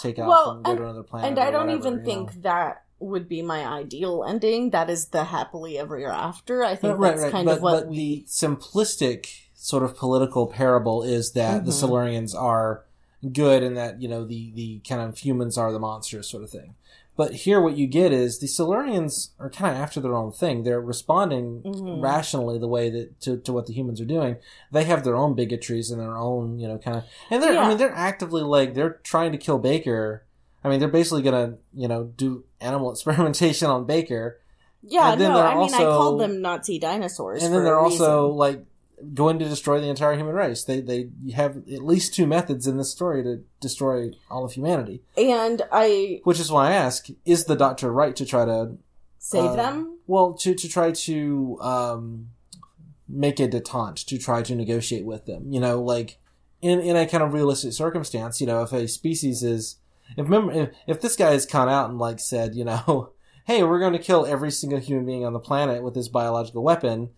[0.00, 1.28] take off Well, and go and- to another planet.
[1.28, 2.40] and I don't whatever, even think know.
[2.44, 4.70] that would be my ideal ending.
[4.70, 6.64] That is the happily ever after.
[6.64, 7.30] I think that's right.
[7.32, 7.96] kind but, of what but we.
[7.96, 9.26] the simplistic
[9.62, 11.82] sort of political parable is that the Mhm.
[11.88, 12.84] Silurians are
[13.32, 16.48] good and that you know the the kind of humans are the monsters sort of
[16.50, 16.74] thing.
[17.16, 20.62] But here, what you get is the Silurians are kind of after their own thing.
[20.62, 22.00] They're responding Mhm.
[22.02, 24.36] rationally the way that to, to what the humans are doing.
[24.72, 27.68] They have their own bigotries and their own you know kind of and they're I
[27.68, 30.22] mean they're actively like they're trying to kill Baker.
[30.64, 34.38] I mean they're basically gonna you know do animal experimentation on Baker.
[34.82, 37.42] Yeah, and then no, I mean, I called them Nazi dinosaurs.
[37.44, 38.64] and then they're also like
[39.14, 40.64] going to destroy the entire human race.
[40.64, 45.02] They they have at least two methods in this story to destroy all of humanity.
[45.16, 48.76] And I Which is why I ask: Is the Doctor right to try to
[49.18, 49.98] save uh, them.
[50.06, 52.30] Well, to to try to um,
[53.08, 55.50] make a detente, to try to negotiate with them.
[55.50, 56.18] You know, like
[56.60, 58.40] in in a kind of realistic circumstance.
[58.40, 59.76] You know, if a species is
[60.16, 63.12] if remember if, if this guy has come out and like said, you know.
[63.46, 66.62] Hey, we're going to kill every single human being on the planet with this biological
[66.62, 67.10] weapon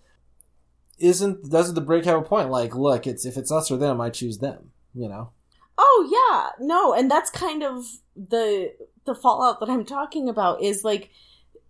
[1.03, 2.51] isn't doesn't the brig have a point?
[2.51, 4.71] Like, look, it's if it's us or them, I choose them.
[4.95, 5.33] You know.
[5.77, 7.85] Oh yeah, no, and that's kind of
[8.17, 8.73] the
[9.05, 11.11] the fallout that I'm talking about is like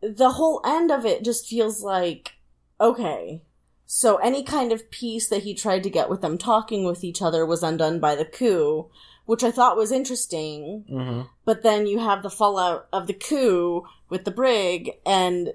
[0.03, 2.33] the whole end of it just feels like
[2.81, 3.43] okay.
[3.87, 7.21] So any kind of peace that he tried to get with them talking with each
[7.21, 8.91] other was undone by the coup,
[9.27, 10.87] which I thought was interesting.
[10.91, 11.23] Mm-hmm.
[11.45, 15.53] But then you have the fallout of the coup with the brig and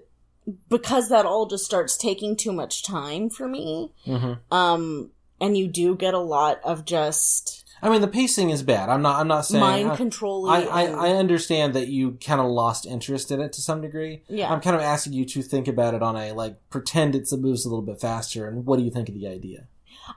[0.70, 4.54] because that all just starts taking too much time for me, Mm-hmm.
[4.54, 8.90] um and you do get a lot of just I mean, the pacing is bad.
[8.90, 9.20] I'm not.
[9.20, 9.62] I'm not saying.
[9.62, 10.52] mind I, controlling.
[10.52, 14.24] I, I, I understand that you kind of lost interest in it to some degree.
[14.28, 14.52] yeah.
[14.52, 17.40] I'm kind of asking you to think about it on a like pretend it's it
[17.40, 18.48] moves a little bit faster.
[18.48, 19.68] And what do you think of the idea?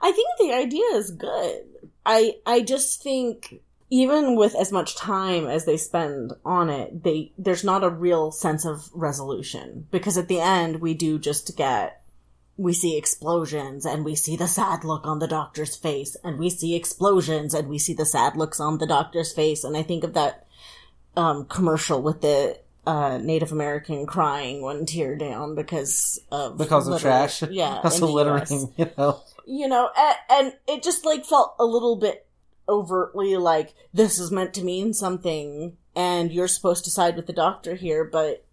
[0.01, 1.65] I think the idea is good.
[2.07, 7.33] I I just think even with as much time as they spend on it, they
[7.37, 12.01] there's not a real sense of resolution because at the end we do just get
[12.57, 16.49] we see explosions and we see the sad look on the doctor's face and we
[16.51, 20.05] see explosions and we see the sad looks on the doctor's face and I think
[20.05, 20.47] of that
[21.17, 27.01] um commercial with the uh, Native American crying one tear down because of Because of
[27.01, 27.43] trash.
[27.43, 28.73] Yeah, That's the the littering.
[28.77, 29.21] You know.
[29.47, 32.27] you know, and, and it just like felt a little bit
[32.71, 37.33] overtly like this is meant to mean something, and you're supposed to side with the
[37.33, 38.47] doctor here, but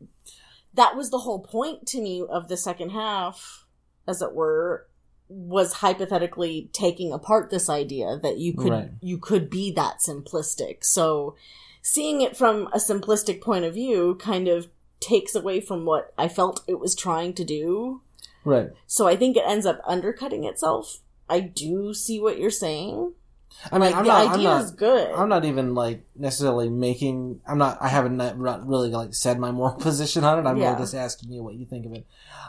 [0.74, 3.66] that was the whole point to me of the second half,
[4.08, 4.88] as it were,
[5.30, 8.92] was hypothetically taking apart this idea that you could Right.
[9.02, 10.84] you could be that simplistic.
[10.84, 11.36] So
[11.82, 14.68] seeing it from a simplistic point of view kind of
[15.00, 18.02] takes away from what I felt it was trying to do.
[18.46, 18.70] Right.
[18.86, 21.02] So I think it ends up undercutting itself.
[21.30, 23.14] I do see what you're saying.
[23.72, 24.28] I mean, Like, I'm the not.
[24.34, 24.64] I'm not.
[24.64, 25.12] is good.
[25.12, 27.42] I'm not even like necessarily making.
[27.48, 27.78] I'm not.
[27.82, 30.48] I haven't not really like said my moral position on it.
[30.50, 30.70] I'm Yeah.
[30.72, 32.06] really just asking you what you think of it.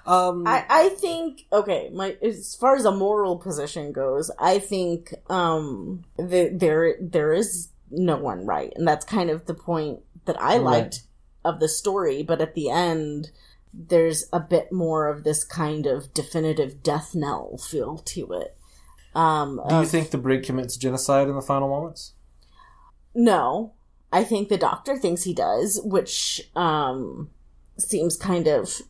[0.06, 5.14] Um, I, I think okay, my as far as a moral position goes, I think
[5.30, 10.40] um the, there there is no one right, and that's kind of the point that
[10.40, 10.62] I Right.
[10.62, 11.02] liked
[11.44, 12.22] of the story.
[12.22, 13.30] But at the end,
[13.72, 18.57] there's a bit more of this kind of definitive death knell feel to it.
[19.18, 22.12] Um, do you of- think the brig commits genocide in the final moments?
[23.14, 23.72] No,
[24.12, 27.30] I think the doctor thinks he does, which um
[27.78, 28.82] seems kind of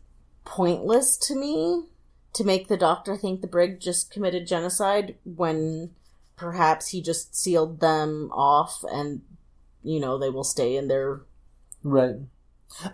[0.45, 1.85] pointless to me
[2.33, 5.91] to make the doctor think the brig just committed genocide when
[6.37, 9.21] perhaps he just sealed them off and
[9.83, 11.23] you know they will stay in their
[11.83, 12.17] Right.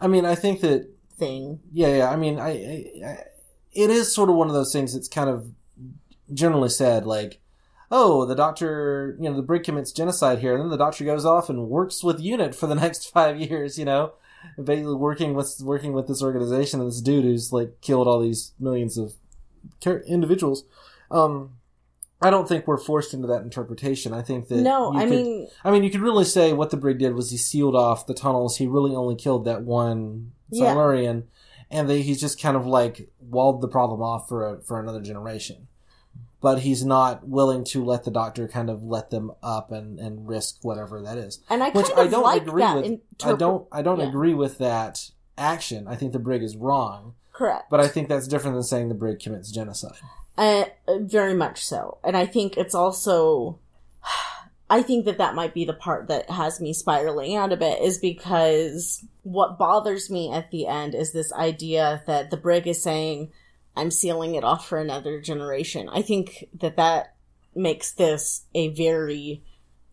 [0.01, 1.61] I mean, I think that thing.
[1.73, 2.11] Yeah, yeah.
[2.11, 3.25] I mean, I, I, I,
[3.73, 5.51] it is sort of one of those things that's kind of
[6.33, 7.41] generally said, like,
[7.91, 11.25] oh, the doctor, you know, the brig commits genocide here, and then the doctor goes
[11.25, 14.13] off and works with UNIT for the next five years, you know,
[14.63, 18.53] basically working with working with this organization and this dude who's like killed all these
[18.59, 19.15] millions of
[20.07, 20.65] individuals.
[21.11, 21.57] Um,
[22.23, 24.13] I don't think we're forced into that interpretation.
[24.15, 26.71] I think that No, you I could- mean I mean, you could really say what
[26.71, 28.57] the brig did was he sealed off the tunnels.
[28.57, 30.73] He really only killed that one Yeah.
[31.71, 35.01] And they, he's just kind of like walled the problem off for a, for another
[35.01, 35.67] generation.
[36.45, 40.29] But he's not willing to let the doctor kind of let them up and, and
[40.29, 41.41] risk whatever that is.
[41.49, 43.01] and I Which kind I of don't like agree that with.
[43.25, 43.67] I don't.
[43.73, 44.09] I don't yeah.
[44.09, 45.89] agree with that action.
[45.89, 47.71] I think the brig is wrong, correct.
[47.71, 49.97] but I think that's different than saying the brig commits genocide.
[50.37, 50.65] Uh,
[51.01, 51.97] very much so.
[52.05, 53.59] And I think it's also,
[54.69, 57.81] I think that that might be the part that has me spiraling out a bit
[57.81, 62.83] is because what bothers me at the end is this idea that the brig is
[62.83, 63.33] saying,
[63.77, 65.89] I'm sealing it off for another generation.
[65.89, 67.15] I think that that
[67.55, 69.43] makes this a very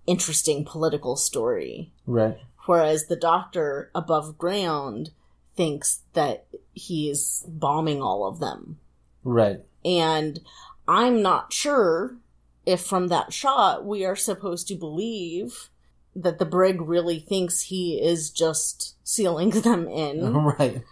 [0.07, 1.91] interesting political story.
[2.05, 2.37] Right.
[2.65, 5.11] Whereas the doctor above ground
[5.55, 8.77] thinks that he is bombing all of them.
[9.23, 9.61] Right.
[9.83, 10.39] And
[10.87, 12.17] I'm not sure
[12.65, 15.69] if from that shot we are supposed to believe
[16.15, 20.83] that the brig really thinks he is just sealing them in right.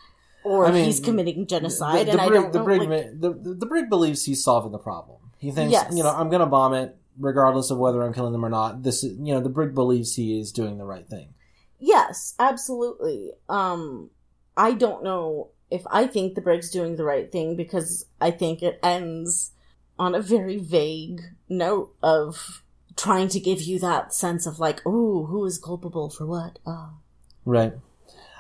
[0.44, 3.20] Or I mean, he's committing genocide The, and the I brig, don't the brig, like,
[3.20, 5.18] the, the, the brig believes he's solving the problem.
[5.38, 5.96] He thinks, Yes.
[5.96, 8.84] you know, I'm going to bomb it regardless of whether I'm killing them or not.
[8.84, 11.34] This is, you know, the brig believes he is doing the right thing.
[11.80, 13.32] Yes, absolutely.
[13.48, 14.10] Um
[14.58, 18.62] I don't know if I think the brig's doing the right thing because I think
[18.62, 19.52] it ends
[19.98, 22.64] on a very vague note of
[22.98, 26.60] trying to give you that sense of like, oh, who is culpable for what?
[26.66, 26.98] Oh.
[27.46, 27.74] Right.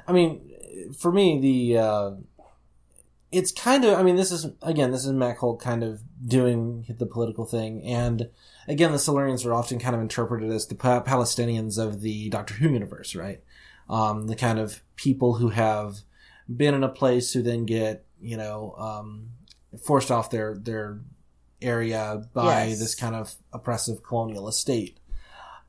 [0.07, 0.41] I mean,
[0.97, 2.11] for me, the uh,
[3.31, 3.97] it's kind of.
[3.97, 7.83] I mean, this is again, this is Matt Holt kind of doing the political thing,
[7.83, 8.29] and
[8.67, 12.55] again, the Silurians are often kind of interpreted as the pa- Palestinians of the Doctor
[12.55, 13.41] Who universe, right?
[13.89, 15.97] Um, the kind of people who have
[16.47, 19.29] been in a place who then get, you know, um,
[19.83, 20.99] forced off their their
[21.61, 22.79] area by Yes.
[22.79, 24.99] this kind of oppressive colonial estate.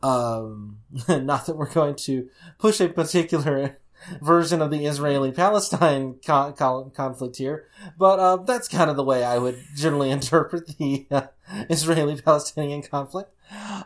[0.02, 3.78] Um, not that we're going to push a particular
[4.20, 7.66] version of the Israeli-Palestine con- con- conflict here,
[7.98, 11.22] but uh, that's kind of the way I would generally interpret the uh,
[11.68, 13.32] Israeli-Palestinian conflict.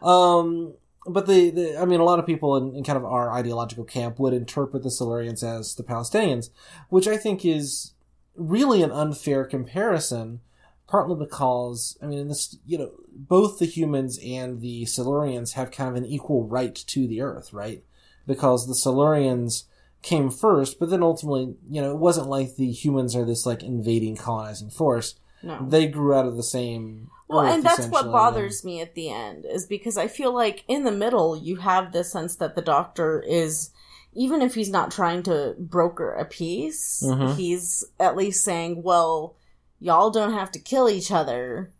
[0.02, 0.74] Um,
[1.06, 3.84] but the, the, I mean, a lot of people in, in kind of our ideological
[3.84, 6.50] camp would interpret the Silurians as the Palestinians,
[6.88, 7.92] which I think is
[8.36, 10.40] really an unfair comparison,
[10.86, 15.90] partly because, I mean, this, you know, both the humans and the Silurians have kind
[15.90, 17.84] of an equal right to the Earth, right?
[18.26, 19.64] Because the Silurians
[20.04, 23.62] came first, but then ultimately, you know, it wasn't like the humans are this like
[23.62, 25.14] invading, colonizing force.
[25.42, 25.66] No.
[25.68, 27.10] They grew out of the same.
[27.28, 30.62] Well, Earth, and that's what bothers me at the end is because I feel like
[30.68, 33.70] in the middle you have the sense that the doctor is
[34.12, 37.34] even if he's not trying to broker a peace, Mhm.
[37.34, 39.34] he's at least saying, "Well,
[39.80, 41.72] y'all don't have to kill each other.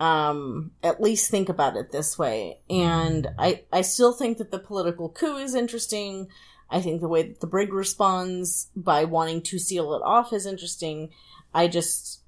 [0.00, 4.58] Um, at least think about it this way." And I I still think that the
[4.58, 6.28] political coup is interesting.
[6.70, 10.46] I think the way that the brig responds by wanting to seal it off is
[10.46, 11.10] interesting.
[11.54, 12.20] I just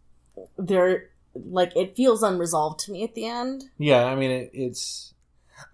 [0.56, 5.14] there like it feels unresolved to me at the end Yeah, I mean, it, it's.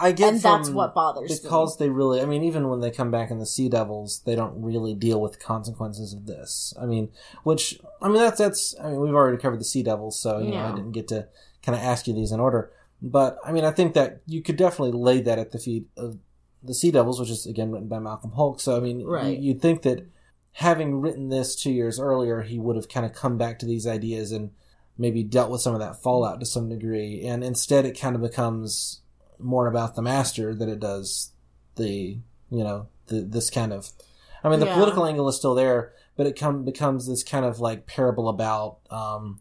[0.00, 1.38] I get and that's what bothers me.
[1.42, 4.35] because they really i mean even when they come back in the sea devils they
[4.35, 7.11] don't really deal with the consequences of this i mean
[7.42, 10.53] which i mean that's that's i mean we've already covered the sea devils so you
[10.53, 11.28] know i didn't get to
[11.62, 12.72] kind of ask you these in order
[13.03, 16.16] but i mean i think that you could definitely lay that at the feet of
[16.64, 19.36] the sea devils which is again written by Malcolm Hulke so i mean Right.
[19.38, 20.06] you, you'd think that
[20.52, 23.86] having written this two years earlier he would have kind of come back to these
[23.86, 24.50] ideas and
[24.96, 28.22] maybe dealt with some of that fallout to some degree and instead it kind of
[28.22, 29.00] becomes
[29.38, 31.32] more about the master than it does
[31.76, 32.18] the
[32.50, 33.90] you know the this kind of.
[34.44, 34.74] I mean, the Yeah.
[34.74, 38.78] political angle is still there, but it come becomes this kind of like parable about
[38.90, 39.40] um,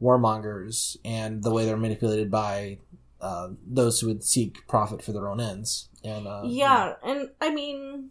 [0.00, 2.78] warmongers and the way they're manipulated by
[3.20, 5.88] uh, those who would seek profit for their own ends.
[6.04, 8.10] And uh, yeah, and I mean,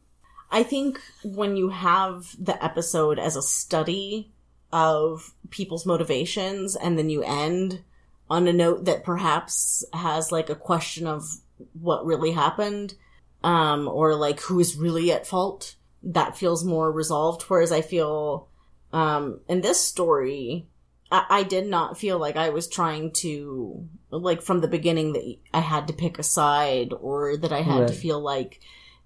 [0.52, 4.32] I think when you have the episode as a study
[4.72, 7.82] of people's motivations and then you end
[8.30, 11.26] on a note that perhaps has like a question of
[11.74, 12.96] what really happened
[13.44, 17.44] um or like who is really at fault that feels more resolved.
[17.44, 18.48] Whereas i feel
[18.94, 20.68] um in this story
[21.12, 25.36] I, I did not feel like i was trying to like from the beginning that
[25.54, 28.60] i had to pick a side or that i had to feel like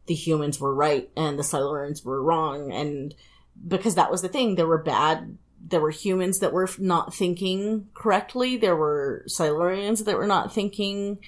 [0.05, 2.71] the humans were right and the silurians were wrong.
[2.71, 3.15] And
[3.67, 5.37] because that was the thing there were bad
[5.67, 8.55] there were humans that were not thinking correctly.
[8.55, 11.19] There were silurians that were not thinking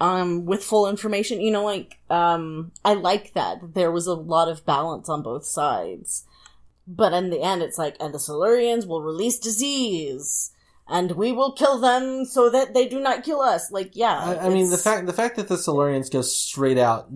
[0.00, 1.42] um with full information.
[1.42, 3.74] You know like um i like that.
[3.74, 6.24] There was a lot of balance on both sides
[6.88, 10.52] but in the end it's like and the silurians will release disease
[10.88, 14.46] and we will kill them so that they do not kill us like yeah I,
[14.46, 17.10] I mean the fact the fact that the Silurians go straight out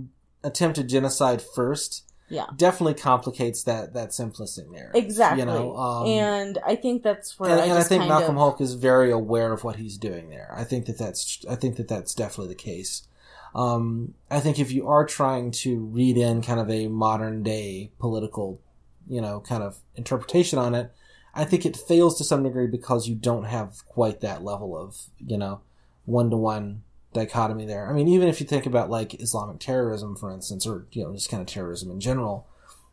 [0.44, 5.02] attempted genocide first yeah definitely complicates that that simplistic narrative.
[5.02, 8.36] exactly You know, um, and i think that's where and, i and I think Malcolm
[8.36, 10.52] of, Hulke is very aware of what he's doing there.
[10.54, 13.06] I think that that's I think that that's definitely the case.
[13.54, 17.90] Um, I think if you are trying to read in kind of a modern day
[17.98, 18.62] political,
[19.08, 20.92] you know, kind of interpretation on it,
[21.34, 25.02] I think it fails to some degree because you don't have quite that level of
[25.18, 25.60] you know
[26.04, 26.82] one to one
[27.14, 27.88] dichotomy there.
[27.88, 31.12] I mean, even if you think about like Islamic terrorism, for instance, or you know
[31.14, 32.46] just kind of terrorism in general,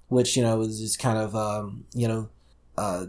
[0.07, 2.29] which you know is, is kind of um, you know.
[2.77, 3.07] Uh,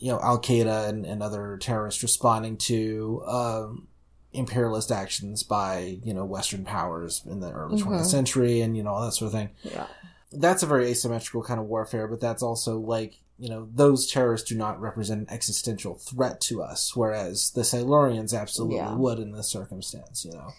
[0.00, 3.88] you know, Al Qaeda and, and other terrorists responding to um,
[4.32, 8.06] imperialist actions by you know Western powers in the early 20th Mhm.
[8.06, 9.48] century, and you know all that sort of thing.
[9.64, 9.86] yeah
[10.32, 14.48] That's a very asymmetrical kind of warfare, but that's also like you know those terrorists
[14.48, 18.94] do not represent an existential threat to us, whereas the Silurians absolutely Yeah.
[18.94, 20.24] would in this circumstance.
[20.24, 20.52] You know,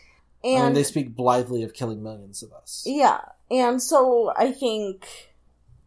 [0.44, 2.84] I and mean, they speak blithely of killing millions of us.
[2.86, 3.20] Yeah,
[3.52, 5.06] and so I think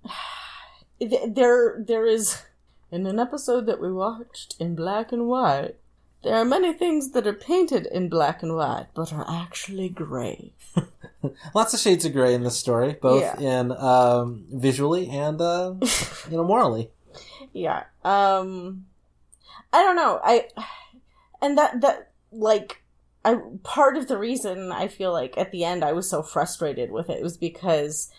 [1.00, 2.42] there there is
[2.90, 5.76] in an episode that we watched in black and white.
[6.22, 10.52] There are many things that are painted in black and white, but are actually gray.
[11.54, 13.38] Lots of shades of gray in this story, both Yeah.
[13.60, 15.74] in um, visually and uh,
[16.30, 16.90] you know morally.
[17.52, 17.84] Yeah.
[18.04, 18.86] Um
[19.72, 20.20] I don't know.
[20.22, 20.48] I
[21.40, 22.82] and that that like
[23.24, 26.90] I part of the reason I feel like at the end I was so frustrated
[26.90, 28.10] with it was because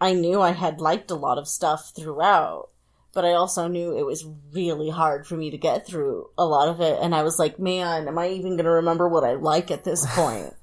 [0.00, 2.68] I knew I had liked a lot of stuff throughout,
[3.12, 6.68] but I also knew it was really hard for me to get through a lot
[6.68, 9.34] of it and I was like, "Man, am I even going to remember what I
[9.34, 10.54] like at this point?"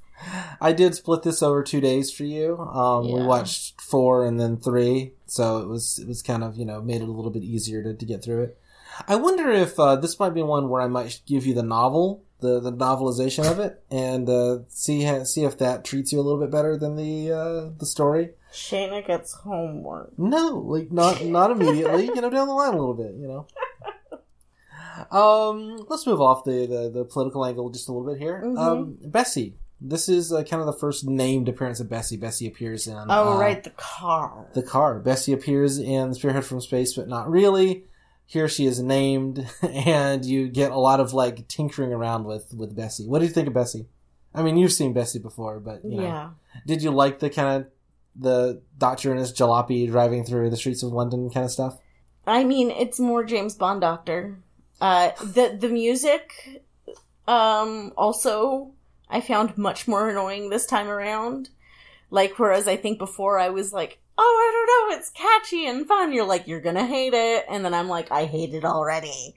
[0.62, 2.58] I did split this over two days for you.
[2.58, 6.66] Um, We watched four and then three, so it was it was kind of you
[6.66, 8.58] know made it a little bit easier to, to get through it.
[9.08, 12.24] I wonder if uh, this might be one where I might give you the novel,
[12.40, 16.24] the the novelization of it, and uh, see ha- see if that treats you a
[16.24, 18.32] little bit better than the uh, the story.
[18.54, 20.18] Shana gets homework.
[20.18, 22.06] No, like not not immediately.
[22.06, 23.14] you know, down the line a little bit.
[23.16, 23.48] You know.
[25.12, 28.42] Um, let's move off the, the, the political angle just a little bit here.
[28.44, 28.58] Mhm.
[28.58, 29.56] Um, Bessie.
[29.88, 32.18] This is uh, kind of the first named appearance of Bessie.
[32.18, 34.48] Bessie appears in Oh, uh, right, the car.
[34.54, 35.00] the car.
[35.00, 37.86] Bessie appears in Spearhead from Space, but not really.
[38.26, 42.76] Here she is named, and you get a lot of like tinkering around with with
[42.76, 43.06] Bessie.
[43.08, 43.86] What do you think of Bessie?
[44.34, 46.30] I mean, you've seen Bessie before, but you know, yeah.
[46.66, 47.72] did you like the kind of
[48.16, 51.78] the Doctor and his jalopy driving through the streets of London kind of stuff?
[52.26, 54.40] I mean, it's more James Bond Doctor.
[54.82, 56.64] Uh, the the music,
[57.28, 58.72] um, also
[59.10, 61.50] I found much more annoying this time around.
[62.10, 65.88] Like, whereas I think before I was like, oh, I don't know, it's catchy and
[65.88, 66.14] fun.
[66.14, 69.36] You're like, you're gonna hate it, and then I'm like, I hate it already.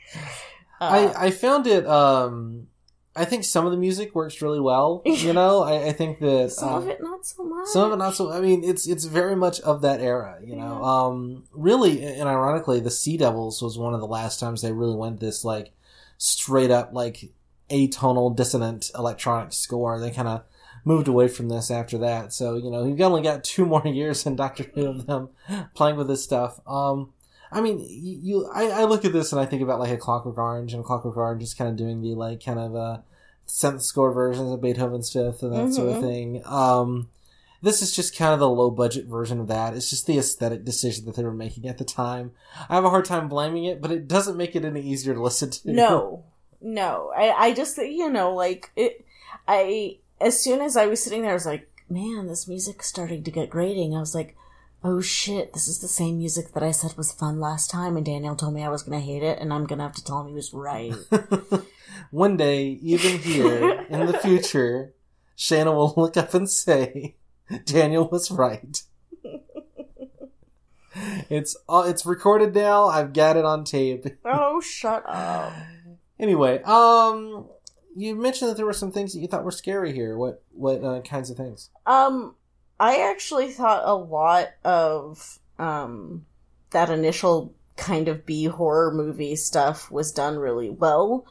[0.80, 1.86] Uh, I I found it.
[1.86, 2.68] um
[3.16, 5.02] I think some of the music works really well.
[5.18, 7.66] You know, I, I think that some uh, of it not so much.
[7.66, 8.30] Some of it not so.
[8.30, 10.78] I mean, it's it's very much of that era, you know.
[10.80, 11.06] Yeah.
[11.06, 14.94] Um, really, and ironically, the Sea Devils was one of the last times they really
[14.94, 15.72] went this like
[16.18, 17.30] straight up like
[17.70, 19.98] atonal dissonant electronic score.
[20.00, 20.42] They kind of
[20.84, 22.32] moved away from this after that.
[22.32, 25.30] So you know, you've only got two more years in Doctor Who of them
[25.74, 26.60] playing with this stuff.
[26.66, 27.12] Um,
[27.50, 29.96] I mean, you, you I, I look at this and I think about like a
[29.96, 32.98] Clockwork Orange, and Clockwork Orange is kind of doing the like kind of uh
[33.46, 36.00] synth score versions of Beethoven's Fifth and that sort of Mhm.
[36.02, 36.42] thing.
[36.44, 37.08] Um,
[37.62, 39.74] this is just kind of the low budget version of that.
[39.74, 42.32] It's just the aesthetic decision that they were making at the time.
[42.68, 45.22] I have a hard time blaming it, but it doesn't make it any easier to
[45.22, 45.72] listen to.
[45.72, 46.24] No,
[46.60, 47.12] no.
[47.16, 49.04] I, I just, you know, like it.
[49.46, 53.22] I as soon as I was sitting there, I was like, man, this music's starting
[53.24, 53.94] to get grating.
[53.94, 54.36] I was like,
[54.84, 58.06] oh shit, this is the same music that I said was fun last time, and
[58.06, 60.28] Daniel told me I was gonna hate it, and I'm gonna have to tell him
[60.28, 60.94] he was right.
[62.10, 64.94] One day, even here in the future,
[65.36, 67.16] Shana will look up and say,
[67.64, 68.82] Daniel was right.
[71.28, 72.86] it's uh, it's recorded now.
[72.86, 74.06] I've got it on tape.
[74.24, 75.52] oh, shut up.
[76.18, 77.46] Anyway, um,
[77.96, 80.16] you mentioned that there were some things that you thought were scary here.
[80.16, 81.70] What what uh, kinds of things?
[81.86, 82.34] Um,
[82.80, 86.26] I actually thought a lot of um
[86.70, 91.26] that initial kind of B horror movie stuff was done really well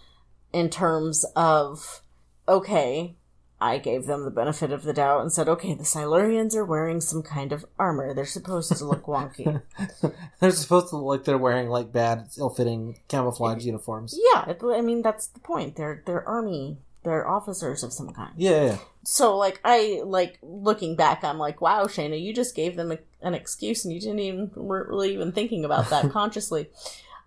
[0.53, 2.01] in terms of
[2.47, 3.15] okay,
[3.60, 7.01] I gave them the benefit of the doubt and said, okay, the Silurians are wearing
[7.01, 8.14] some kind of armor.
[8.14, 9.62] They're supposed to look wonky.
[10.39, 14.18] they're supposed to look like they're wearing like bad, ill-fitting camouflage uniforms.
[14.34, 15.76] yeah, I mean that's the point.
[15.76, 16.78] They're they're army.
[17.03, 18.34] They're officers of some kind.
[18.38, 18.78] Yeah, yeah.
[19.03, 22.99] So like I like looking back, I'm like, wow, Shana, you just gave them a,
[23.22, 26.70] an excuse and you didn't even weren't really even thinking about that consciously.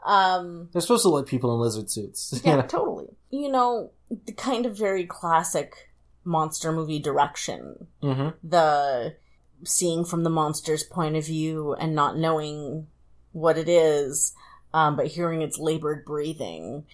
[0.04, 2.32] Um, They're supposed to look like people in lizard suits.
[2.34, 2.66] you yeah, know?
[2.66, 3.08] totally.
[3.30, 5.89] You know, the kind of very classic
[6.24, 7.86] monster movie direction.
[8.02, 8.34] Mhm.
[8.42, 9.16] The
[9.64, 12.86] seeing from the monster's point of view and not knowing
[13.32, 14.32] what it is,
[14.72, 16.84] um, but hearing its labored breathing.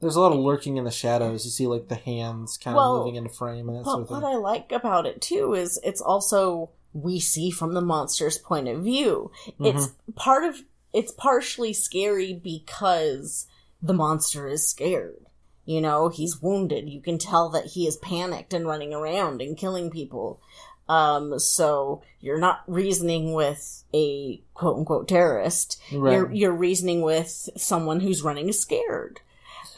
[0.00, 1.44] There's a lot of lurking in the shadows.
[1.44, 4.10] You see like the hands kind Well, of moving into frame and that sort of
[4.10, 4.24] what.
[4.24, 8.82] I like about it too is it's also we see from the monster's point of
[8.82, 9.30] view.
[9.60, 10.12] It's Mm-hmm.
[10.12, 10.56] part of
[10.92, 13.46] it's partially scary because
[13.82, 15.26] the monster is scared.
[15.64, 16.88] You know, he's wounded.
[16.88, 20.40] You can tell that he is panicked and running around and killing people.
[20.88, 25.80] Um, so you're not reasoning with a quote unquote terrorist.
[25.92, 26.12] Right.
[26.12, 29.20] You're you're reasoning with someone who's running scared.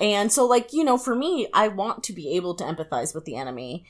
[0.00, 3.24] And so like, you know, for me, I want to be able to empathize with
[3.24, 3.84] the enemy.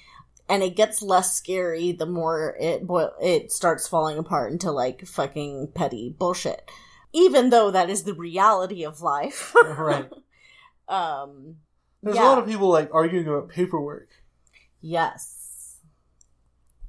[0.49, 5.07] And it gets less scary the more it boil- it starts falling apart into like
[5.07, 6.71] fucking petty bullshit.
[7.13, 9.55] Even though that is the reality of life.
[9.65, 10.11] right.
[10.89, 11.57] um
[12.07, 12.27] There's yeah.
[12.27, 14.09] a lot of people like arguing about paperwork.
[14.81, 15.35] yes.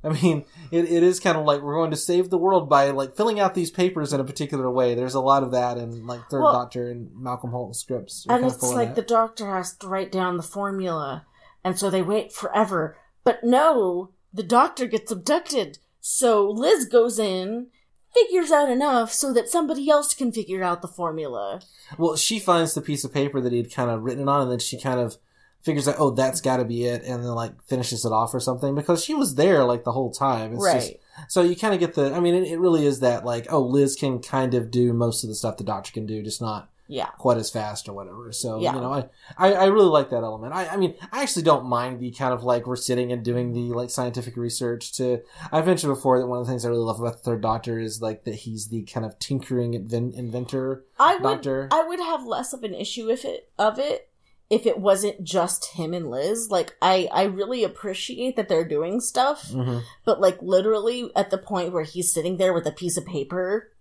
[0.03, 2.91] I mean, it, it is kind of like we're going to save the world by
[2.91, 4.93] like filling out these papers in a particular way.
[4.93, 8.26] There's a lot of that in like Third Well- Doctor and Malcolm Hulke scripts.
[8.30, 11.26] And it's like the doctor has to write down the formula
[11.68, 17.68] and so they wait forever but no the doctor gets abducted so liz goes in
[18.14, 21.62] figures out enough so that somebody else can figure out the formula
[21.97, 24.51] Well, she finds the piece of paper that he'd kind of written it on, and
[24.51, 25.18] then she kind of
[25.62, 28.39] figures out, oh, that's got to be it, and then like finishes it off or
[28.39, 30.53] something because she was there like the whole time.
[30.53, 32.14] It's right Just, so you kind of get the.
[32.14, 35.24] I mean, it, it really is that like, oh, Liz can kind of do most
[35.24, 38.32] of the stuff the Doctor can do, just not yeah quite as fast or whatever.
[38.32, 38.76] So Yeah.
[38.76, 40.54] you know, I, I I really like that element.
[40.54, 43.54] I I mean, I actually don't mind the kind of like we're sitting and doing
[43.54, 44.94] the like scientific research.
[44.98, 45.22] To
[45.52, 47.78] I've mentioned before that one of the things I really love about the Third Doctor
[47.80, 51.68] is like that he's the kind of tinkering inven- inventor i would doctor.
[51.72, 54.10] i would have less of an issue if it of it
[54.50, 59.00] if it wasn't just him and liz like i i really appreciate that they're doing
[59.00, 62.98] stuff hmm but like literally at the point where he's sitting there with a piece
[62.98, 63.72] of paper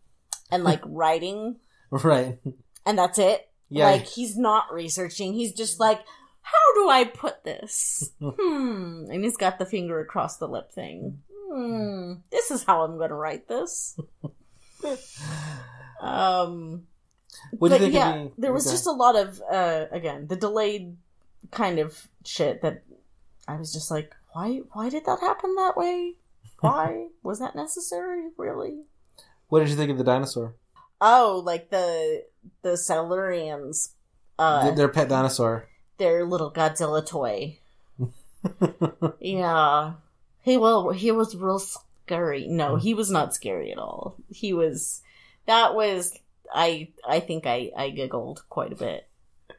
[0.51, 1.57] and like writing
[1.91, 2.39] Right.
[2.87, 3.49] And that's it.
[3.69, 3.87] Yeah.
[3.87, 5.35] Like he's not researching.
[5.35, 6.01] He's just like,
[6.41, 8.11] how do I put this?
[8.21, 9.07] hmm.
[9.11, 11.21] And he's got the finger across the lip thing.
[11.53, 12.15] Hmm.
[12.31, 13.99] This is how I'm going to write this.
[16.01, 16.87] um.
[17.59, 18.75] what do you but yeah, there was okay.
[18.75, 20.97] just a lot of uh again the delayed
[21.51, 22.83] kind of shit that
[23.49, 24.61] I was just like, why?
[24.73, 26.15] Why did that happen that way?
[26.61, 28.31] Why was that necessary?
[28.39, 28.85] Really?
[29.49, 30.55] What did you think of the dinosaur?
[31.01, 32.25] Oh, like the
[32.63, 33.91] the Silurians,
[34.39, 35.69] uh, Th- Their pet dinosaur.
[35.99, 37.59] their little Godzilla toy.
[39.21, 39.95] Yeah,
[40.43, 42.47] he well, he was real scary.
[42.47, 44.17] No, he was not scary at all.
[44.31, 45.03] He was.
[45.47, 46.17] That was.
[46.55, 49.09] I I think I I giggled quite a bit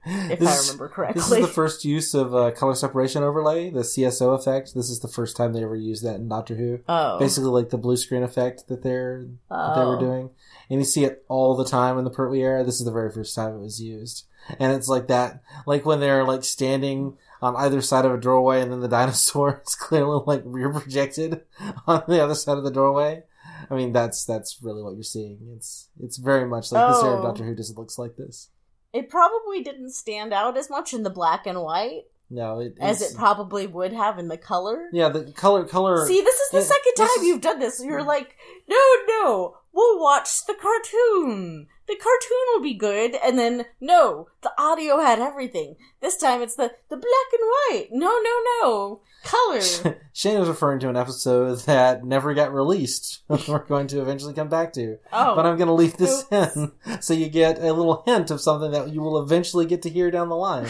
[0.32, 3.82] if This I remember This is the first use of uh, color separation overlay, the
[3.82, 4.74] CSO effect.
[4.74, 6.80] This is the first time they ever used that in Doctor Who.
[6.88, 10.00] oh, Basically, like the blue screen effect that they're that they were Oh.
[10.00, 10.30] doing,
[10.70, 12.64] and you see it all the time in the Pertwee era.
[12.64, 14.26] This is the very first time it was used,
[14.60, 18.62] and it's like that, like when they're like standing on either side of a doorway,
[18.62, 21.42] and then the dinosaur is clearly like rear projected
[21.88, 23.24] on the other side of the doorway.
[23.70, 25.40] I mean, that's that's really what you're seeing.
[25.56, 27.28] It's it's very much like this era of Oh.
[27.28, 28.50] Doctor Who just looks like this.
[28.94, 32.04] It probably didn't stand out as much in the black and white.
[32.30, 34.90] No, it, as it probably would have in the color.
[34.92, 36.06] yeah, the color color.
[36.06, 37.82] See, this is the Yeah, second time is- you've done this.
[37.84, 38.36] You're like,
[38.68, 38.78] no,
[39.08, 41.68] no, we'll watch the cartoon.
[41.88, 45.76] The cartoon will be good, and then no, the audio had everything.
[46.02, 47.88] This time it's the the black and white.
[47.92, 49.62] No, no, no, color.
[50.14, 53.22] Shane was referring to an episode that never got released.
[53.48, 56.56] We're going to eventually come back to, Oh, but I'm going to leave this Oops.
[56.58, 56.72] in
[57.02, 60.12] so you get a little hint of something that you will eventually get to hear
[60.12, 60.68] down the line.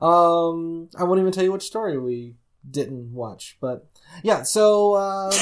[0.00, 2.34] Um, I won't even tell you which story we
[2.68, 3.86] didn't watch, but
[4.22, 4.42] yeah.
[4.42, 5.32] So um,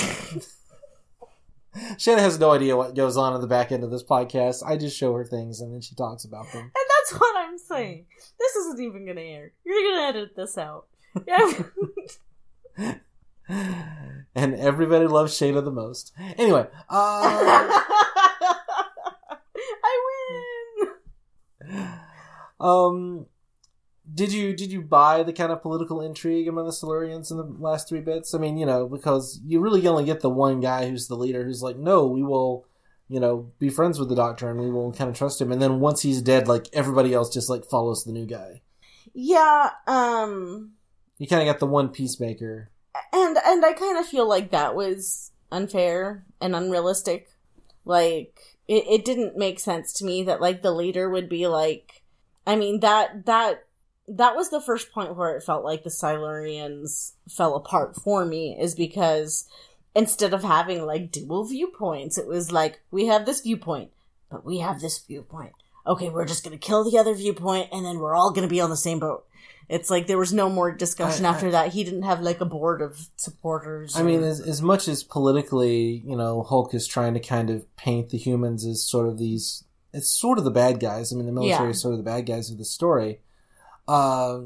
[1.98, 4.62] Shannon has no idea what goes on in the back end of this podcast.
[4.64, 6.62] I just show her things and then she talks about them.
[6.62, 8.06] and that's what I'm saying.
[8.38, 9.52] This isn't even gonna air.
[9.64, 10.86] You're gonna edit this out.
[11.26, 11.62] Yeah.
[14.34, 16.12] and everybody loves Shana the most.
[16.38, 17.80] Anyway, uh,
[19.84, 20.00] I
[21.66, 21.88] win.
[22.60, 23.26] um,
[24.14, 27.44] did you did you buy the kind of political intrigue among the Silurians in the
[27.58, 28.34] last three bits?
[28.34, 31.44] I mean, you know, because you really only get the one guy who's the leader
[31.44, 32.66] who's like, no, we will,
[33.08, 35.50] you know, be friends with the Doctor and we will kind of trust him.
[35.50, 38.62] And then once he's dead, like everybody else just like follows the new guy.
[39.12, 39.70] Yeah.
[39.86, 40.72] Um.
[41.18, 42.70] You kind of got the one peacemaker.
[43.12, 47.28] and and I kind of feel like that was unfair and unrealistic.
[47.84, 48.38] Like
[48.68, 52.02] it, it didn't make sense to me that like the leader would be like.
[52.46, 53.64] I mean that that
[54.08, 58.56] that was the first point where it felt like the Silurians fell apart for me
[58.60, 59.46] is because
[59.94, 63.90] instead of having like dual viewpoints, it was like we have this viewpoint,
[64.30, 65.52] but we have this viewpoint.
[65.86, 68.70] Okay, we're just gonna kill the other viewpoint, and then we're all gonna be on
[68.70, 69.24] the same boat.
[69.68, 71.72] It's like there was no more discussion I- I- after that.
[71.72, 73.96] He didn't have like a board of supporters.
[73.96, 77.74] I mean, as, as much as politically, you know, Hulke is trying to kind of
[77.76, 81.12] paint the humans as sort of these, it's sort of the bad guys.
[81.12, 81.70] I mean, the military Yeah.
[81.70, 83.20] is sort of the bad guys of the story.
[83.88, 84.40] Uh,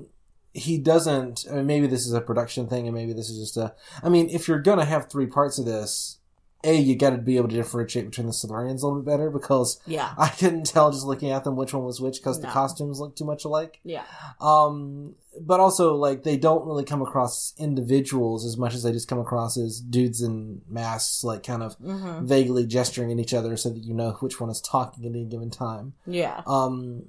[0.52, 3.56] he doesn't, I mean, maybe this is a production thing and maybe this is just
[3.56, 6.18] a, I mean, if you're going to have three parts of this,
[6.64, 9.30] A, you got to be able to differentiate between the Silurians a little bit better
[9.30, 12.48] because yeah, I couldn't tell just looking at them which one was which because the
[12.48, 13.78] costumes look too much alike.
[13.84, 14.02] yeah,
[14.40, 18.90] Um, but also like they don't really come across as individuals as much as they
[18.90, 23.34] just come across as dudes in masks, like kind of hmm vaguely gesturing at each
[23.34, 25.92] other so that you know which one is talking at any given time.
[26.06, 27.04] yeah, Um,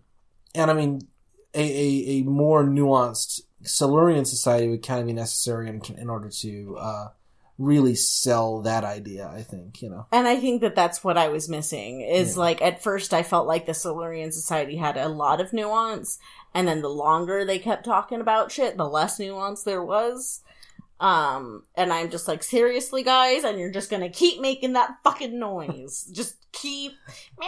[0.53, 1.07] and I mean,
[1.53, 6.29] a, a, a more nuanced Silurian society would kind of be necessary in, in order
[6.29, 7.07] to uh,
[7.57, 9.27] really sell that idea.
[9.27, 10.05] I think you know.
[10.11, 12.01] and I think that that's what I was missing.
[12.01, 12.39] Is Yeah.
[12.41, 16.19] like at first I felt like the Silurian society had a lot of nuance,
[16.53, 20.41] and then the longer they kept talking about shit, the less nuance there was.
[21.01, 25.37] Um, and I'm just like, seriously, guys, and you're just gonna keep making that fucking
[25.39, 26.09] noise.
[26.13, 26.91] just keep.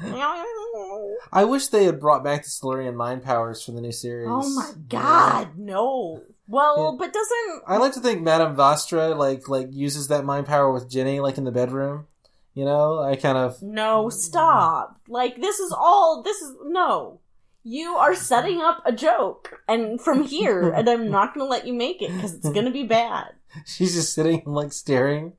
[1.32, 4.28] I wish they had brought back the Silurian mind powers for the new series.
[4.30, 4.74] Oh my Yeah.
[4.88, 6.22] god, no.
[6.46, 6.98] Well, Yeah.
[6.98, 10.88] but doesn't I like to think Madame Vastra like like uses that mind power with
[10.90, 12.06] Jenny like in the bedroom.
[12.54, 15.00] You know, I kind of no stop.
[15.08, 17.20] Like this is all this is no.
[17.64, 21.74] You are setting up a joke, and from here, and I'm not gonna let you
[21.74, 23.32] make it because it's gonna be bad.
[23.66, 25.34] she's just sitting and like staring,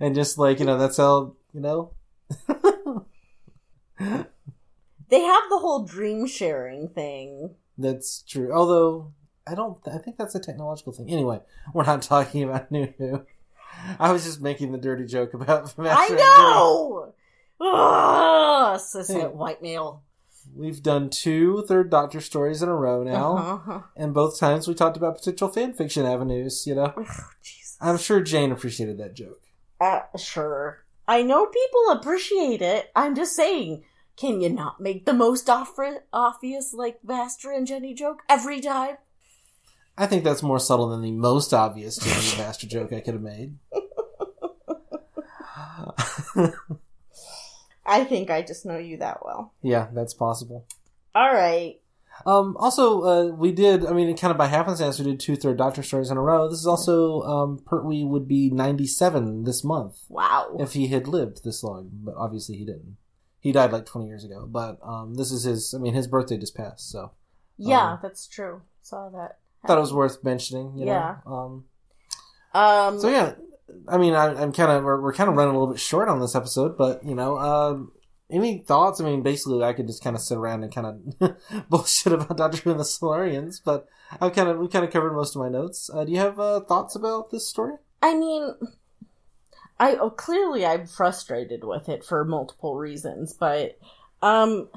[0.00, 1.90] and just like you know that's how you know.
[5.10, 7.56] They have the whole dream sharing thing.
[7.76, 8.52] that's true.
[8.52, 9.12] Although
[9.44, 11.10] I don't, I think that's a technological thing.
[11.10, 11.40] Anyway,
[11.74, 13.26] we're not talking about New Who.
[13.98, 15.74] I was just making the dirty joke about.
[15.78, 17.14] I Master and know.
[17.60, 19.26] Ugh, Hey.
[19.26, 20.04] white male.
[20.54, 23.80] We've done two Third Doctor stories in a row now, Uh-huh.
[23.96, 26.66] and both times we talked about potential fan fiction avenues.
[26.66, 26.94] You know,
[27.42, 27.76] Jesus.
[27.80, 29.40] I'm sure Jane appreciated that joke.
[29.80, 30.84] Uh, sure.
[31.08, 32.90] I know people appreciate it.
[32.94, 33.82] I'm just saying,
[34.16, 35.78] can you not make the most off-
[36.12, 38.96] obvious, like, Vastra and Jenny joke every time?
[39.98, 43.22] I think that's more subtle than the most obvious Jamie Master joke I could have
[43.22, 43.56] made.
[47.86, 49.52] I think I just know you that well.
[49.62, 50.66] yeah, that's possible.
[51.14, 51.80] All right.
[52.26, 55.56] Um, also, uh, we did, I mean, kind of by happenstance, we did two Third
[55.56, 56.48] Doctor stories in a row.
[56.50, 60.56] This is also, um, Pertwee would be 97 this month Wow.
[60.60, 62.98] if he had lived this long, but obviously he didn't.
[63.40, 66.36] He died like 20 years ago, but, um, this is his, I mean, his birthday
[66.38, 67.12] just passed, so
[67.56, 68.62] yeah, um, that's true.
[68.82, 69.38] Saw that.
[69.66, 70.92] thought it was worth mentioning, you know?
[70.92, 71.16] Yeah.
[71.26, 71.64] Um,
[72.54, 72.98] Um.
[73.00, 73.34] So yeah,
[73.88, 76.08] I mean, I, I'm kind of we're, we're kind of running a little bit short
[76.08, 77.92] on this episode, but you know, um,
[78.30, 79.00] any thoughts?
[79.00, 80.86] I mean, basically, I could just kind of sit around and kind
[81.20, 81.36] of
[81.68, 83.86] bullshit about Doctor Who and the Silurians, but
[84.20, 85.90] I've kind of we kind of covered most of my notes.
[85.92, 87.74] Uh, do you have uh, thoughts about this story?
[88.02, 88.54] I mean,
[89.80, 93.78] I oh, clearly I'm frustrated with it for multiple reasons, but
[94.20, 94.68] um,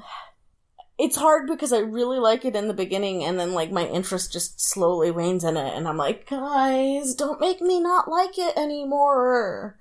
[0.98, 4.32] it's hard because I really like it in the beginning, and then like my interest
[4.32, 8.56] just slowly wanes in it, and I'm like, guys, don't make me not like it
[8.56, 9.76] anymore.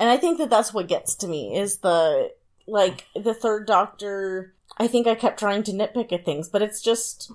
[0.00, 2.32] And I think that that's what gets to me is the
[2.66, 4.54] like the third Doctor.
[4.78, 7.30] I think I kept trying to nitpick at things, but it's just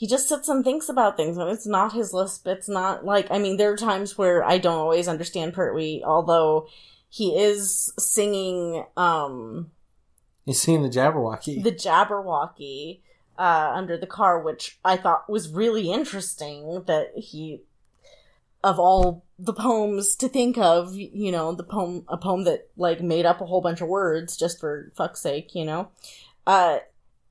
[0.00, 2.46] he just sits and thinks about things, and it's not his lisp.
[2.46, 6.68] It's not like I mean, there are times where I don't always understand Pertwee, although
[7.10, 8.86] he is singing.
[8.96, 9.70] um
[10.46, 11.62] He's singing the Jabberwocky.
[11.62, 13.00] the Jabberwocky
[13.38, 17.60] uh, under the car, which I thought was really interesting that he,
[18.64, 23.02] of all the poems to think of, you know, the poem, a poem that like
[23.02, 25.90] made up a whole bunch of words just for fuck's sake, you know.
[26.46, 26.78] Uh,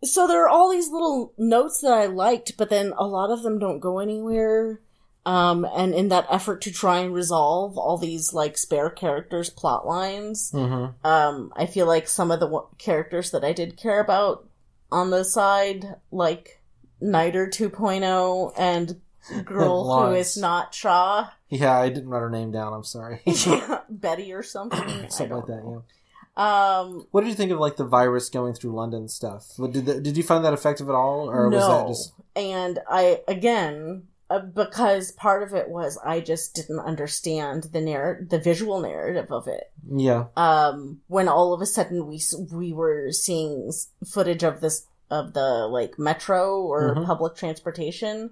[0.03, 3.43] so there are all these little notes that I liked, but then a lot of
[3.43, 4.81] them don't go anywhere.
[5.25, 9.85] Um, and in that effort to try and resolve all these like spare characters plot
[9.85, 11.05] lines, mm-hmm.
[11.05, 14.47] um, I feel like some of the w- characters that I did care about
[14.91, 16.61] on the side, like
[17.01, 19.01] Nyder 2.0 and
[19.45, 22.73] girl who is not Shaw, Yeah, I didn't write her name down.
[22.73, 23.21] I'm sorry.
[23.25, 25.09] yeah, Betty or something.
[25.09, 25.63] Something like that.
[25.63, 25.83] know.
[25.87, 25.98] Yeah.
[26.39, 29.45] Um, What did you think of like the virus going through London stuff?
[29.57, 32.79] Did the, did you find that effective at all, or no, was that just and
[32.89, 38.39] I again uh, because part of it was I just didn't understand the narr- the
[38.39, 39.71] visual narrative of it.
[39.91, 40.25] yeah?
[40.37, 42.21] um when all of a sudden we
[42.53, 43.71] we were seeing
[44.07, 47.05] footage of this of the like metro or Mhm.
[47.05, 48.29] public transportation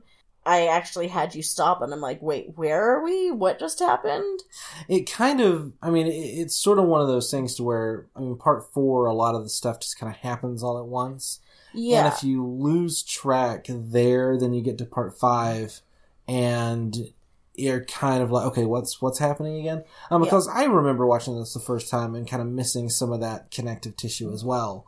[0.48, 4.40] i actually had you stop and i'm like wait where are we what just happened
[4.88, 8.08] It kind of, I mean, it, it's sort of one of those things to where,
[8.16, 10.86] I mean, part four, a lot of the stuff just kind of happens all at
[10.86, 11.40] once.
[11.74, 15.82] yeah And if you lose track there, then you get to part five,
[16.28, 16.96] and
[17.56, 19.84] you're kind of like, okay, what's what's happening again?
[20.12, 20.26] Um, Yeah.
[20.26, 23.52] because I remember watching this the first time and kind of missing some of that
[23.52, 24.86] connective tissue as well.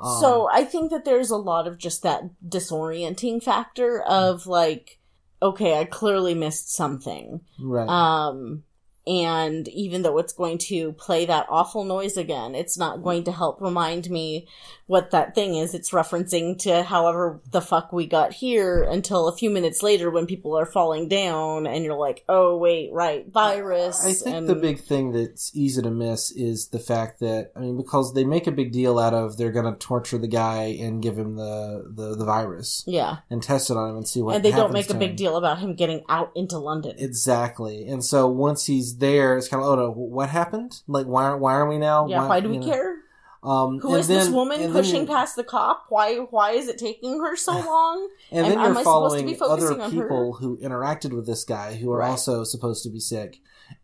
[0.00, 4.98] Um, so i think that there's a lot of just that disorienting factor of like
[5.42, 7.40] okay i clearly missed something.
[7.60, 8.64] Right, Um,
[9.06, 13.32] and even though it's going to play that awful noise again, it's not going to
[13.32, 14.48] help remind me
[14.86, 15.74] what that thing is.
[15.74, 20.26] It's referencing to however the fuck we got here until a few minutes later when
[20.26, 24.04] people are falling down and you're like, oh wait, right, virus.
[24.04, 27.60] I think and the big thing that's easy to miss is the fact that I
[27.60, 30.76] mean because they make a big deal out of they're going to torture the guy
[30.80, 34.22] and give him the, the, the virus yeah, and test it on him and see
[34.22, 35.16] what and they don't make a big him.
[35.16, 36.96] deal about him getting out into London.
[36.98, 40.80] Exactly, and so once he's there, it's kind of oh no, what happened?
[40.86, 42.06] Like why are why are we now?
[42.08, 42.66] yeah, why do we know?
[42.66, 42.96] care?
[43.42, 45.86] Um, Who is this woman pushing you- past the cop?
[45.88, 48.08] Why why is it taking her so long?
[48.32, 50.02] And and then you're I supposed to be following other focusing on her?
[50.08, 52.08] people who interacted with this guy who are Right.
[52.10, 53.38] also supposed to be sick.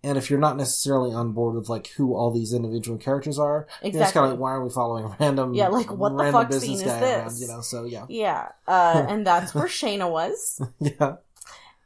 [0.04, 3.66] And if you're not necessarily on board with like who all these individual characters are,
[3.82, 4.12] you're just Exactly.
[4.20, 5.54] kind of like, why are we following random?
[5.54, 7.02] Yeah, like, what the fuck scene is this?
[7.02, 10.60] Around, you know, so yeah, Yeah, uh, and that's where Shana was.
[10.80, 11.16] yeah.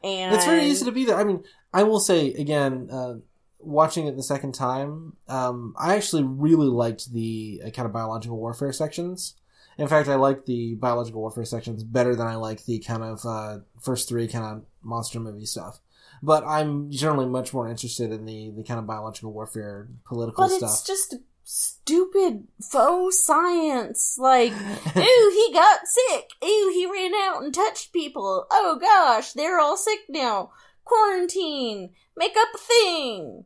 [0.05, 1.17] And It's very easy to be there.
[1.17, 1.43] I mean,
[1.73, 3.15] I will say again, uh,
[3.59, 8.37] watching it the second time, um, I actually really liked the uh, kind of biological
[8.37, 9.35] warfare sections.
[9.79, 13.25] In fact, I like the biological warfare sections better than I like the kind of
[13.27, 15.81] uh, first three kind of monster movie stuff.
[16.23, 20.49] But I'm generally much more interested in the, the kind of biological warfare political But
[20.49, 20.61] stuff.
[20.61, 24.17] But it's just stupid faux science.
[24.19, 24.53] Like,
[24.97, 26.31] ooh, he got sick.
[26.43, 28.47] Ooh, he ran out and touched people.
[28.51, 30.53] Oh gosh, they're all sick now.
[30.87, 31.91] Quarantine.
[32.17, 33.45] Make up a thing.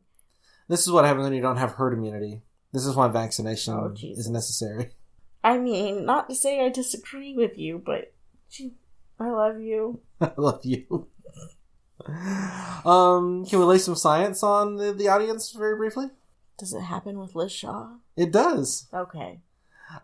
[0.68, 2.42] This is what happens when you don't have herd immunity.
[2.72, 4.90] This is why vaccination Oh, is necessary.
[5.42, 8.12] I mean, not to say I disagree with you, but
[8.48, 8.74] gee,
[9.18, 10.00] I love you.
[10.20, 11.08] I love you.
[12.84, 16.06] Um, can we lay some science on the, the audience very briefly?
[16.58, 17.94] Does it happen with Liz Shaw?
[18.16, 18.86] It does.
[18.92, 19.40] Okay.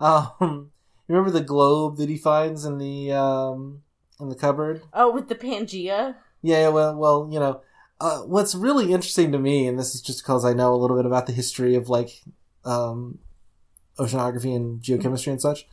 [0.01, 0.71] Um,
[1.07, 3.83] remember the globe that he finds in the um
[4.19, 4.83] in the cupboard?
[4.93, 6.17] Oh, with the Pangea?
[6.47, 6.69] Yeah.
[6.69, 7.61] Well, well, you know,
[8.01, 10.97] uh, what's really interesting to me, and this is just because I know a little
[10.97, 12.23] bit about the history of like
[12.65, 13.19] um
[13.99, 15.67] oceanography and geochemistry and such.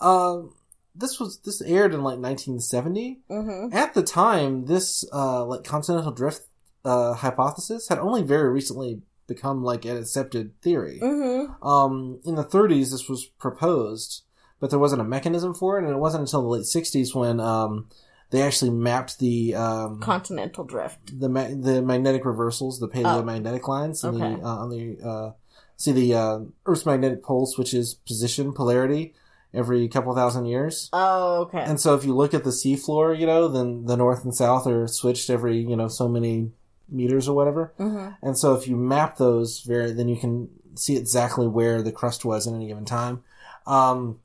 [0.00, 0.54] Um,
[0.94, 3.20] this was this aired in like 1970.
[3.30, 3.74] Mm-hmm.
[3.74, 6.42] At the time, this uh, like continental drift
[6.84, 10.98] uh, hypothesis had only very recently become like an accepted theory.
[11.00, 11.66] Mm-hmm.
[11.66, 14.22] Um, in the 30s, this was proposed,
[14.58, 17.40] but there wasn't a mechanism for it, and it wasn't until the late 60s when
[17.40, 17.88] um,
[18.30, 21.18] they actually mapped the um, Continental drift.
[21.18, 24.36] the ma- the magnetic reversals, the paleomagnetic lines, and Okay.
[24.40, 25.32] the uh, on the uh,
[25.76, 29.14] see the uh, Earth's magnetic pole switches position polarity
[29.52, 30.88] every couple thousand years.
[30.92, 31.58] Oh, okay.
[31.62, 34.66] And so if you look at the seafloor, you know, then the north and south
[34.66, 36.52] are switched every, you know, so many
[36.88, 37.72] meters or whatever.
[37.78, 38.10] mm-hmm.
[38.22, 42.24] And so if you map those very, then you can see exactly where the crust
[42.24, 43.24] was at any given time.
[43.66, 44.20] Um,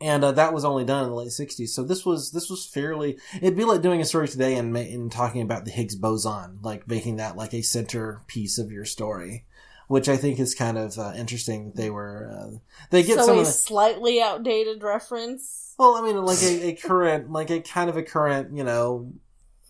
[0.00, 1.68] and uh, that was only done in the late '60s.
[1.68, 3.18] So this was this was fairly.
[3.40, 6.88] It'd be like doing a story today and, and talking about the Higgs boson, like
[6.88, 9.44] making that like a center piece of your story,
[9.88, 11.72] which I think is kind of uh, interesting.
[11.74, 12.58] They were uh,
[12.90, 15.74] they get so some a of the, slightly outdated reference.
[15.78, 19.12] well, I mean, like a, a current, like a kind of a current, you know,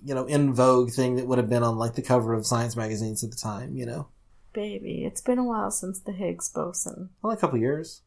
[0.04, 2.76] you know, in vogue thing that would have been on like the cover of science
[2.76, 3.76] magazines at the time.
[3.76, 4.08] You know,
[4.52, 7.10] Baby, it's been a while since the Higgs boson.
[7.22, 8.02] only a couple years.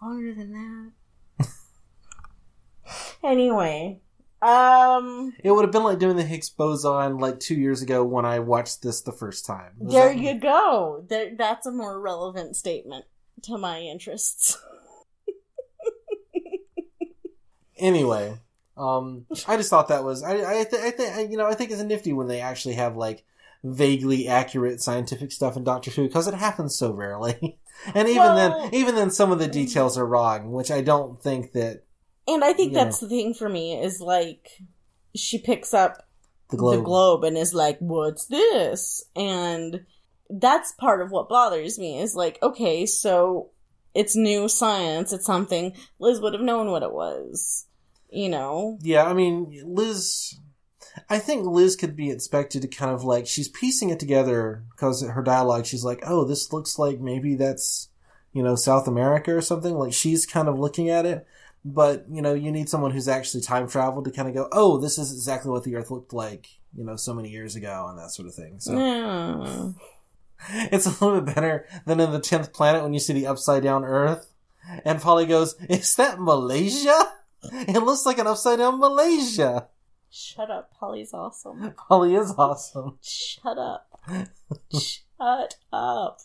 [0.00, 0.92] Longer than that.
[3.24, 4.00] Anyway,
[4.40, 8.24] um, It would have been like doing the Higgs boson like two years ago when
[8.24, 9.72] I watched this the first time.
[9.82, 11.04] Does there you go.
[11.08, 13.04] There, that's a more relevant statement
[13.42, 14.58] to my interests.
[17.76, 18.36] Anyway,
[18.76, 21.70] um, I just thought that was I I th- I think you know I think
[21.70, 23.24] it's nifty when they actually have like
[23.62, 27.58] vaguely accurate scientific stuff in Doctor Who because it happens so rarely,
[27.94, 31.22] and even Well- then even then some of the details are wrong, which I don't
[31.22, 31.84] think that
[32.28, 34.50] And I think that's the thing for me is like
[35.16, 36.06] she picks up
[36.50, 36.76] the globe.
[36.76, 39.86] the globe and is like, "What's this?" And
[40.30, 43.50] that's part of what bothers me is like, okay, so
[43.94, 45.12] it's new science.
[45.12, 47.66] It's something Liz would have known what it was,
[48.10, 48.78] you know.
[48.82, 50.34] Yeah, I mean, Liz.
[51.08, 55.02] I think Liz could be expected to kind of like she's piecing it together because
[55.02, 55.64] her dialogue.
[55.64, 57.88] She's like, "Oh, this looks like maybe that's
[58.32, 61.26] you know South America or something." Like she's kind of looking at it,
[61.64, 64.78] but you know, you need someone who's actually time traveled to kind of go, "Oh,
[64.78, 67.98] this is exactly what the Earth looked like." You know, so many years ago, and
[67.98, 68.60] that sort of thing.
[68.60, 69.72] So Yeah.
[70.70, 73.62] it's a little bit better than in the tenth planet when you see the upside
[73.62, 74.32] down Earth,
[74.84, 77.12] and Polly goes, "Is that Malaysia?
[77.52, 79.68] It looks like an upside down Malaysia."
[80.10, 81.74] Shut up, Polly's awesome.
[81.88, 82.98] Polly is awesome.
[83.02, 83.90] Shut up.
[85.18, 86.18] Shut up.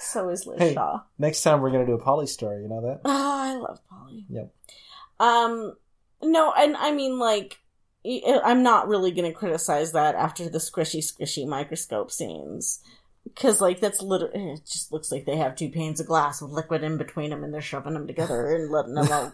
[0.00, 0.74] So is Liz Hey.
[0.74, 1.00] Shaw.
[1.18, 2.62] Next time we're gonna do a Polly story.
[2.62, 3.00] You know that?
[3.04, 4.26] Oh, I love Polly.
[4.28, 4.52] Yep.
[5.20, 5.76] Um,
[6.22, 7.58] no, and I mean, like,
[8.04, 12.80] I- uh, I'm not really gonna criticize that after the squishy, squishy microscope scenes.
[13.36, 16.42] Cause, like, that's literally, eh, it just looks like they have two panes of glass
[16.42, 19.32] with liquid in between them and they're shoving them together and letting them out.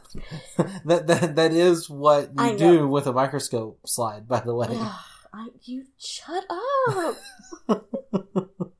[0.84, 4.28] that that that is what you do with a microscope slide.
[4.28, 4.68] By the way.
[5.32, 7.16] I, you shut up.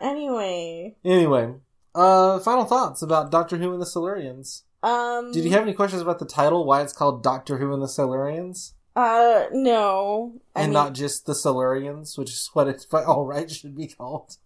[0.00, 1.54] anyway, anyway,
[1.94, 4.62] uh, final thoughts about Doctor Who and the Silurians.
[4.82, 6.64] um, Did you have any questions about the title?
[6.64, 10.34] Why it's called Doctor Who and the Silurians, Uh, no.
[10.54, 13.76] I and mean, not just the Silurians, which is what it's by all right should
[13.76, 14.36] be called.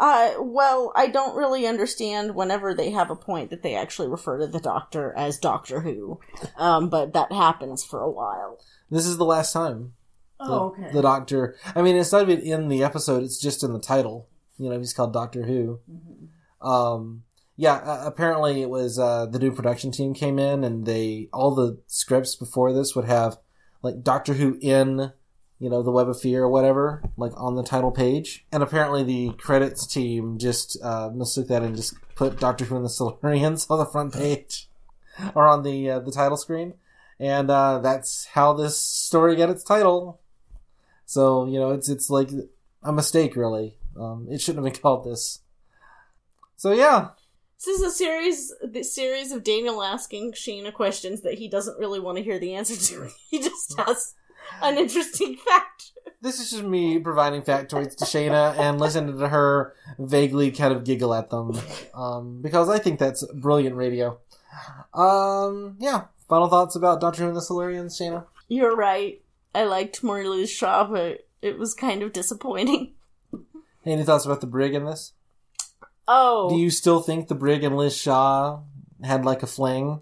[0.00, 4.38] Uh, well, I don't really understand whenever they have a point that they actually refer
[4.38, 6.18] to the Doctor as Doctor Who,
[6.56, 8.58] um, but that happens for a while.
[8.90, 9.92] This is the last time.
[10.40, 10.90] The, Oh, okay.
[10.92, 11.54] The Doctor.
[11.76, 13.22] I mean, it's not even in the episode.
[13.22, 14.28] It's just in the title.
[14.58, 15.80] You know, he's called Doctor Who.
[15.90, 16.66] Mhm.
[16.66, 17.24] Um,
[17.56, 21.54] yeah, uh, apparently it was uh, the new production team came in and they all
[21.54, 23.38] the scripts before this would have
[23.82, 25.12] like Doctor Who in
[25.60, 29.04] you know the Web of Fear or whatever like on the title page, and apparently
[29.04, 33.66] the credits team just uh, mistook that and just put Doctor Who and the Silurians
[33.70, 34.68] on the front page
[35.34, 36.74] or on the uh, the title screen,
[37.20, 40.20] and uh, that's how this story got its title.
[41.06, 42.30] So you know it's it's like
[42.82, 43.76] a mistake really.
[43.98, 45.40] Um, it shouldn't have been called this.
[46.56, 47.08] So yeah,
[47.58, 52.00] This is a series, the series of Daniel asking Sheena questions that he doesn't really
[52.00, 53.08] want to hear the answer to.
[53.30, 54.14] He just has
[54.62, 55.92] an interesting fact.
[56.20, 60.84] this is just me providing factoids to Shana and listening to her vaguely kind of
[60.84, 61.58] giggle at them.
[61.94, 64.18] Um, because I think that's brilliant radio.
[64.92, 66.04] Um, yeah.
[66.28, 68.24] Final thoughts about Doctor Who and the Silurians, Shana?
[68.48, 69.20] You're right.
[69.54, 72.92] I liked Liz Shaw, but it was kind of disappointing.
[73.86, 75.12] Any thoughts about the brig in this?
[76.06, 78.60] Oh, Do you still think the brig and Liz Shaw
[79.02, 80.00] had like a fling?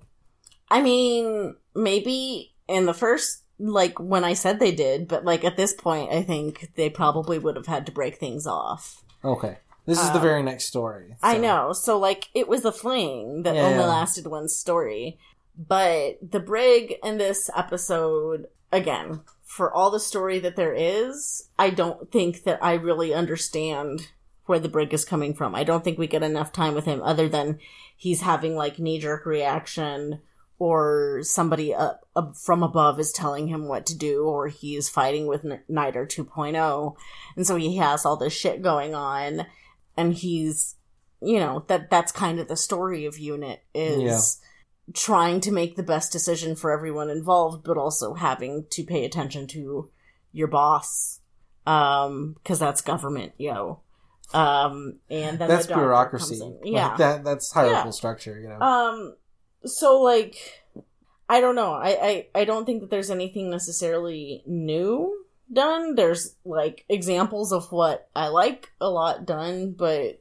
[0.70, 5.56] I mean, maybe in the first, like when I said they did, but like at
[5.56, 9.04] this point, I think they probably would have had to break things off.
[9.24, 9.58] Okay.
[9.86, 11.16] This is the Um, very next story.
[11.22, 11.72] I know.
[11.72, 13.86] So like it was a fling that Yeah, only yeah.
[13.86, 15.18] lasted one story.
[15.56, 19.20] But the brig in this episode, again,
[19.52, 24.08] for all the story that there is, I don't think that I really understand
[24.46, 25.54] where the brig is coming from.
[25.54, 27.58] I don't think we get enough time with him other than
[27.94, 30.20] he's having like knee jerk reaction
[30.58, 35.26] or somebody up, up from above is telling him what to do or he's fighting
[35.26, 36.96] with N- Nyder 2.0
[37.36, 39.44] and so he has all this shit going on
[39.98, 40.76] and he's
[41.20, 44.40] you know that that's kind of the story of unit is
[44.94, 49.46] trying to make the best decision for everyone involved but also having to pay attention
[49.46, 49.90] to
[50.32, 51.20] your boss
[51.66, 53.80] um because that's government yo
[54.34, 56.36] um and then That's the bureaucracy.
[56.40, 56.50] in.
[56.52, 57.90] Like, yeah that that's hierarchical Yeah.
[57.92, 58.58] structure, you know.
[58.60, 59.14] um
[59.64, 60.36] so like
[61.28, 61.72] I don't know.
[61.72, 61.88] I,
[62.34, 65.94] I I don't think that there's anything necessarily new done.
[65.94, 70.20] There's like examples of what I like a lot done, but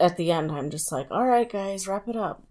[0.00, 2.42] at the end I'm just like, all right, guys, wrap it up.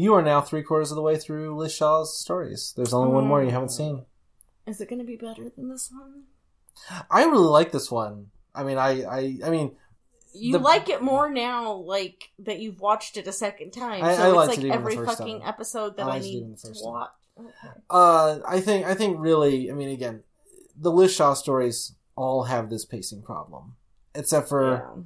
[0.00, 2.72] You are now three quarters of the way through Liz Shaw's stories.
[2.74, 4.06] There's only one more you haven't seen.
[4.66, 6.22] Is it going to be better than this one?
[7.10, 8.28] I really like this one.
[8.54, 9.76] I mean, I, I, I mean,
[10.32, 14.02] You The- like it more now, like that you've watched it a second time.
[14.02, 15.48] I- so I it's like it even the every fucking time.
[15.48, 16.92] episode that I I, need to first time.
[16.92, 17.10] watch.
[17.38, 17.80] Okay.
[17.90, 20.22] uh, I think, I think really, I mean, again,
[20.78, 23.76] the Liz Shaw stories all have this pacing problem,
[24.14, 25.02] except for Yeah.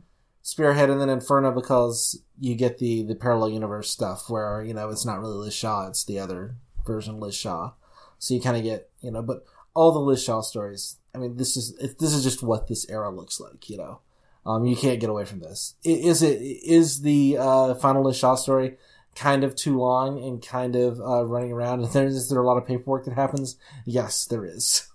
[0.46, 4.90] Spearhead and then Inferno because you get the the parallel universe stuff where you know
[4.90, 7.72] it's not really Liz Shaw, it's the other version of Liz Shaw.
[8.18, 10.96] So you kind of get you know, but all the Liz Shaw stories.
[11.14, 13.70] I mean, this is it, this is just what this era looks like.
[13.70, 14.00] You know,
[14.44, 15.76] um, you can't get away from this.
[15.82, 18.76] Is it is the uh, final Liz Shaw story
[19.14, 21.80] kind of too long and kind of uh, running around?
[21.80, 23.56] And there's is there a lot of paperwork that happens?
[23.86, 24.88] Yes, there is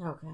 [0.00, 0.28] Okay.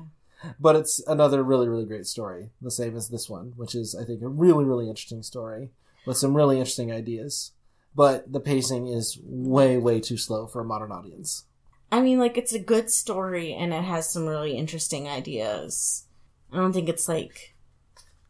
[0.59, 4.05] But it's another really really great story the same as this one which is i
[4.05, 5.71] think a really really interesting story
[6.07, 7.53] with some really interesting ideas
[7.95, 11.45] but the pacing is way way too slow for a modern audience
[11.93, 16.07] I mean, like it's a good story and it has some really interesting ideas.
[16.53, 17.57] I don't think it's like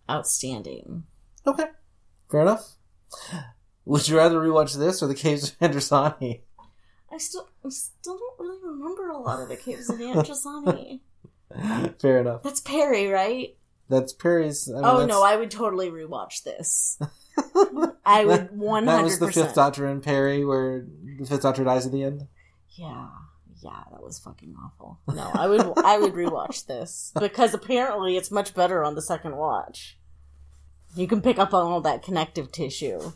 [0.08, 1.04] outstanding.
[1.46, 1.66] okay
[2.30, 2.76] fair enough
[3.84, 6.42] would you rather rewatch this or the caves of Androzani?
[7.12, 11.00] I still, I still don't really remember a lot of the caves of Androzani.
[12.00, 13.56] fair enough That's Peri, right?
[13.88, 16.98] that's Peri's I mean, oh that's- no, I would totally rewatch this.
[18.04, 20.84] I would one that hundred was the fifth doctor and Peri where
[21.18, 22.26] the fifth doctor dies at the end
[22.70, 23.08] Yeah,
[23.62, 24.98] yeah, that was fucking awful.
[25.08, 29.36] No, I would, I would rewatch this because apparently it's much better on the second
[29.36, 29.98] watch.
[30.96, 33.12] You can pick up on all that connective tissue,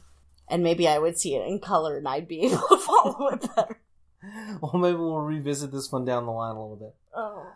[0.49, 3.49] and maybe I would see it in color, and I'd be able to follow it
[3.55, 3.80] better.
[4.61, 7.47] well maybe we'll revisit this one down the line a little bit Oh,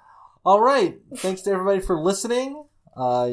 [0.49, 0.99] All right.
[1.15, 2.65] Thanks to everybody for listening.
[2.97, 3.29] Uh,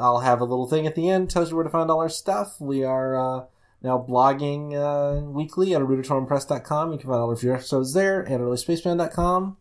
[0.00, 2.08] I'll have a little thing at the end tells you where to find all our
[2.08, 2.58] stuff.
[2.58, 3.44] We are uh,
[3.82, 6.92] now blogging uh, weekly at auditoryumpress.com.
[6.92, 9.58] You can find all of your episodes there and oispaceman.com.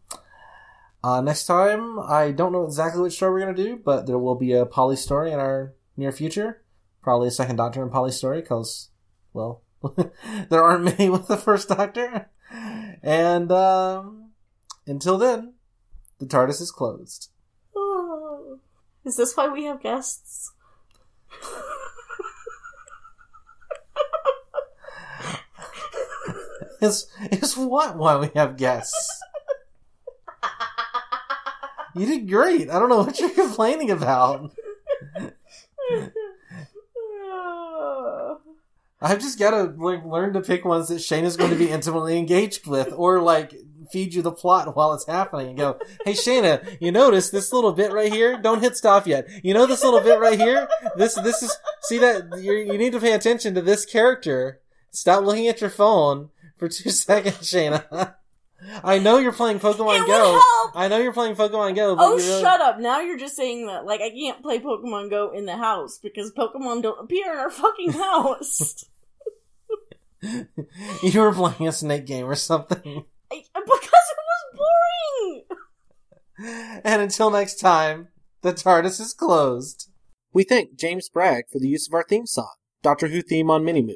[1.04, 4.18] Uh, next time, I don't know exactly which story we're going to do, but there
[4.18, 6.64] will be a Polly story in our near future.
[7.04, 8.92] Probably a second Doctor and Polly story because,
[9.34, 9.62] well,
[10.50, 12.30] there aren't many with the first Doctor.
[13.04, 14.30] And um,
[14.88, 15.56] until then,
[16.20, 17.30] the TARDIS is closed.
[17.76, 18.60] Oh.
[19.06, 20.52] Is this why we have guests?
[26.82, 29.20] Is is what why we have guests?
[31.96, 32.70] You did great.
[32.70, 34.52] I don't know what you're complaining about.
[39.02, 41.70] I've just got to like learn to pick ones that Shana is going to be
[41.70, 43.56] intimately engaged with, or like
[43.92, 47.72] feed you the plot while it's happening and go, "Hey Shana, you notice this little
[47.74, 48.38] bit right here?
[48.42, 49.28] Don't hit stop yet.
[49.44, 50.68] You know this little bit right here?
[50.96, 54.60] This this is see that you you need to pay attention to this character.
[54.92, 58.16] Stop looking at your phone for two seconds, Shana.
[58.84, 60.32] I know you're playing Pokemon It Go.
[60.32, 60.72] help!
[60.76, 61.96] I know you're playing Pokemon Go.
[61.96, 62.80] But Oh, really- shut up.
[62.80, 63.86] Now you're just saying that.
[63.86, 67.52] Like, I can't play Pokemon Go in the house because Pokemon don't appear in our
[67.52, 68.84] fucking house.
[71.04, 73.06] you were playing a snake game or something.
[73.32, 75.44] I, because it was boring!
[76.84, 78.10] And until next time,
[78.42, 79.90] the TARDIS is closed.
[80.34, 82.54] We thank James Bragg for the use of our theme song,
[82.84, 83.96] Doctor Who theme on Minimoog.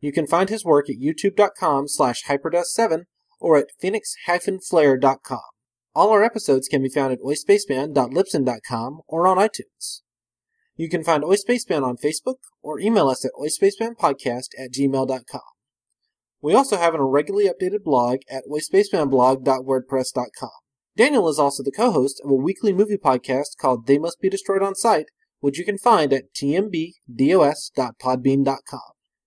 [0.00, 3.04] You can find his work at youtube.com slash hyperdust7
[3.40, 5.40] or at phoenix-flare.com.
[5.94, 10.02] All our episodes can be found at oispaceman.libsyn.com or on iTunes.
[10.76, 15.40] You can find Oispaceman on Facebook or email us at oispacemanpodcast at gmail.com.
[16.40, 20.50] We also have an irregularly updated blog at oispacemanblog.wordpress.com.
[20.96, 24.62] Daniel is also the co-host of a weekly movie podcast called They Must Be Destroyed
[24.62, 25.10] on Sight,
[25.40, 28.80] which you can find at tmbdos.podbean.com.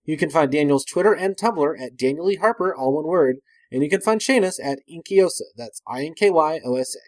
[0.03, 2.38] You can find Daniel's Twitter and Tumblr at Daniel E.
[2.38, 3.38] Harper, all one word,
[3.72, 6.99] and you can find Shana's at Inkyosa, that's I-N-K-Y-O-S-A.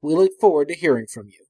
[0.00, 1.43] We look forward to hearing from you.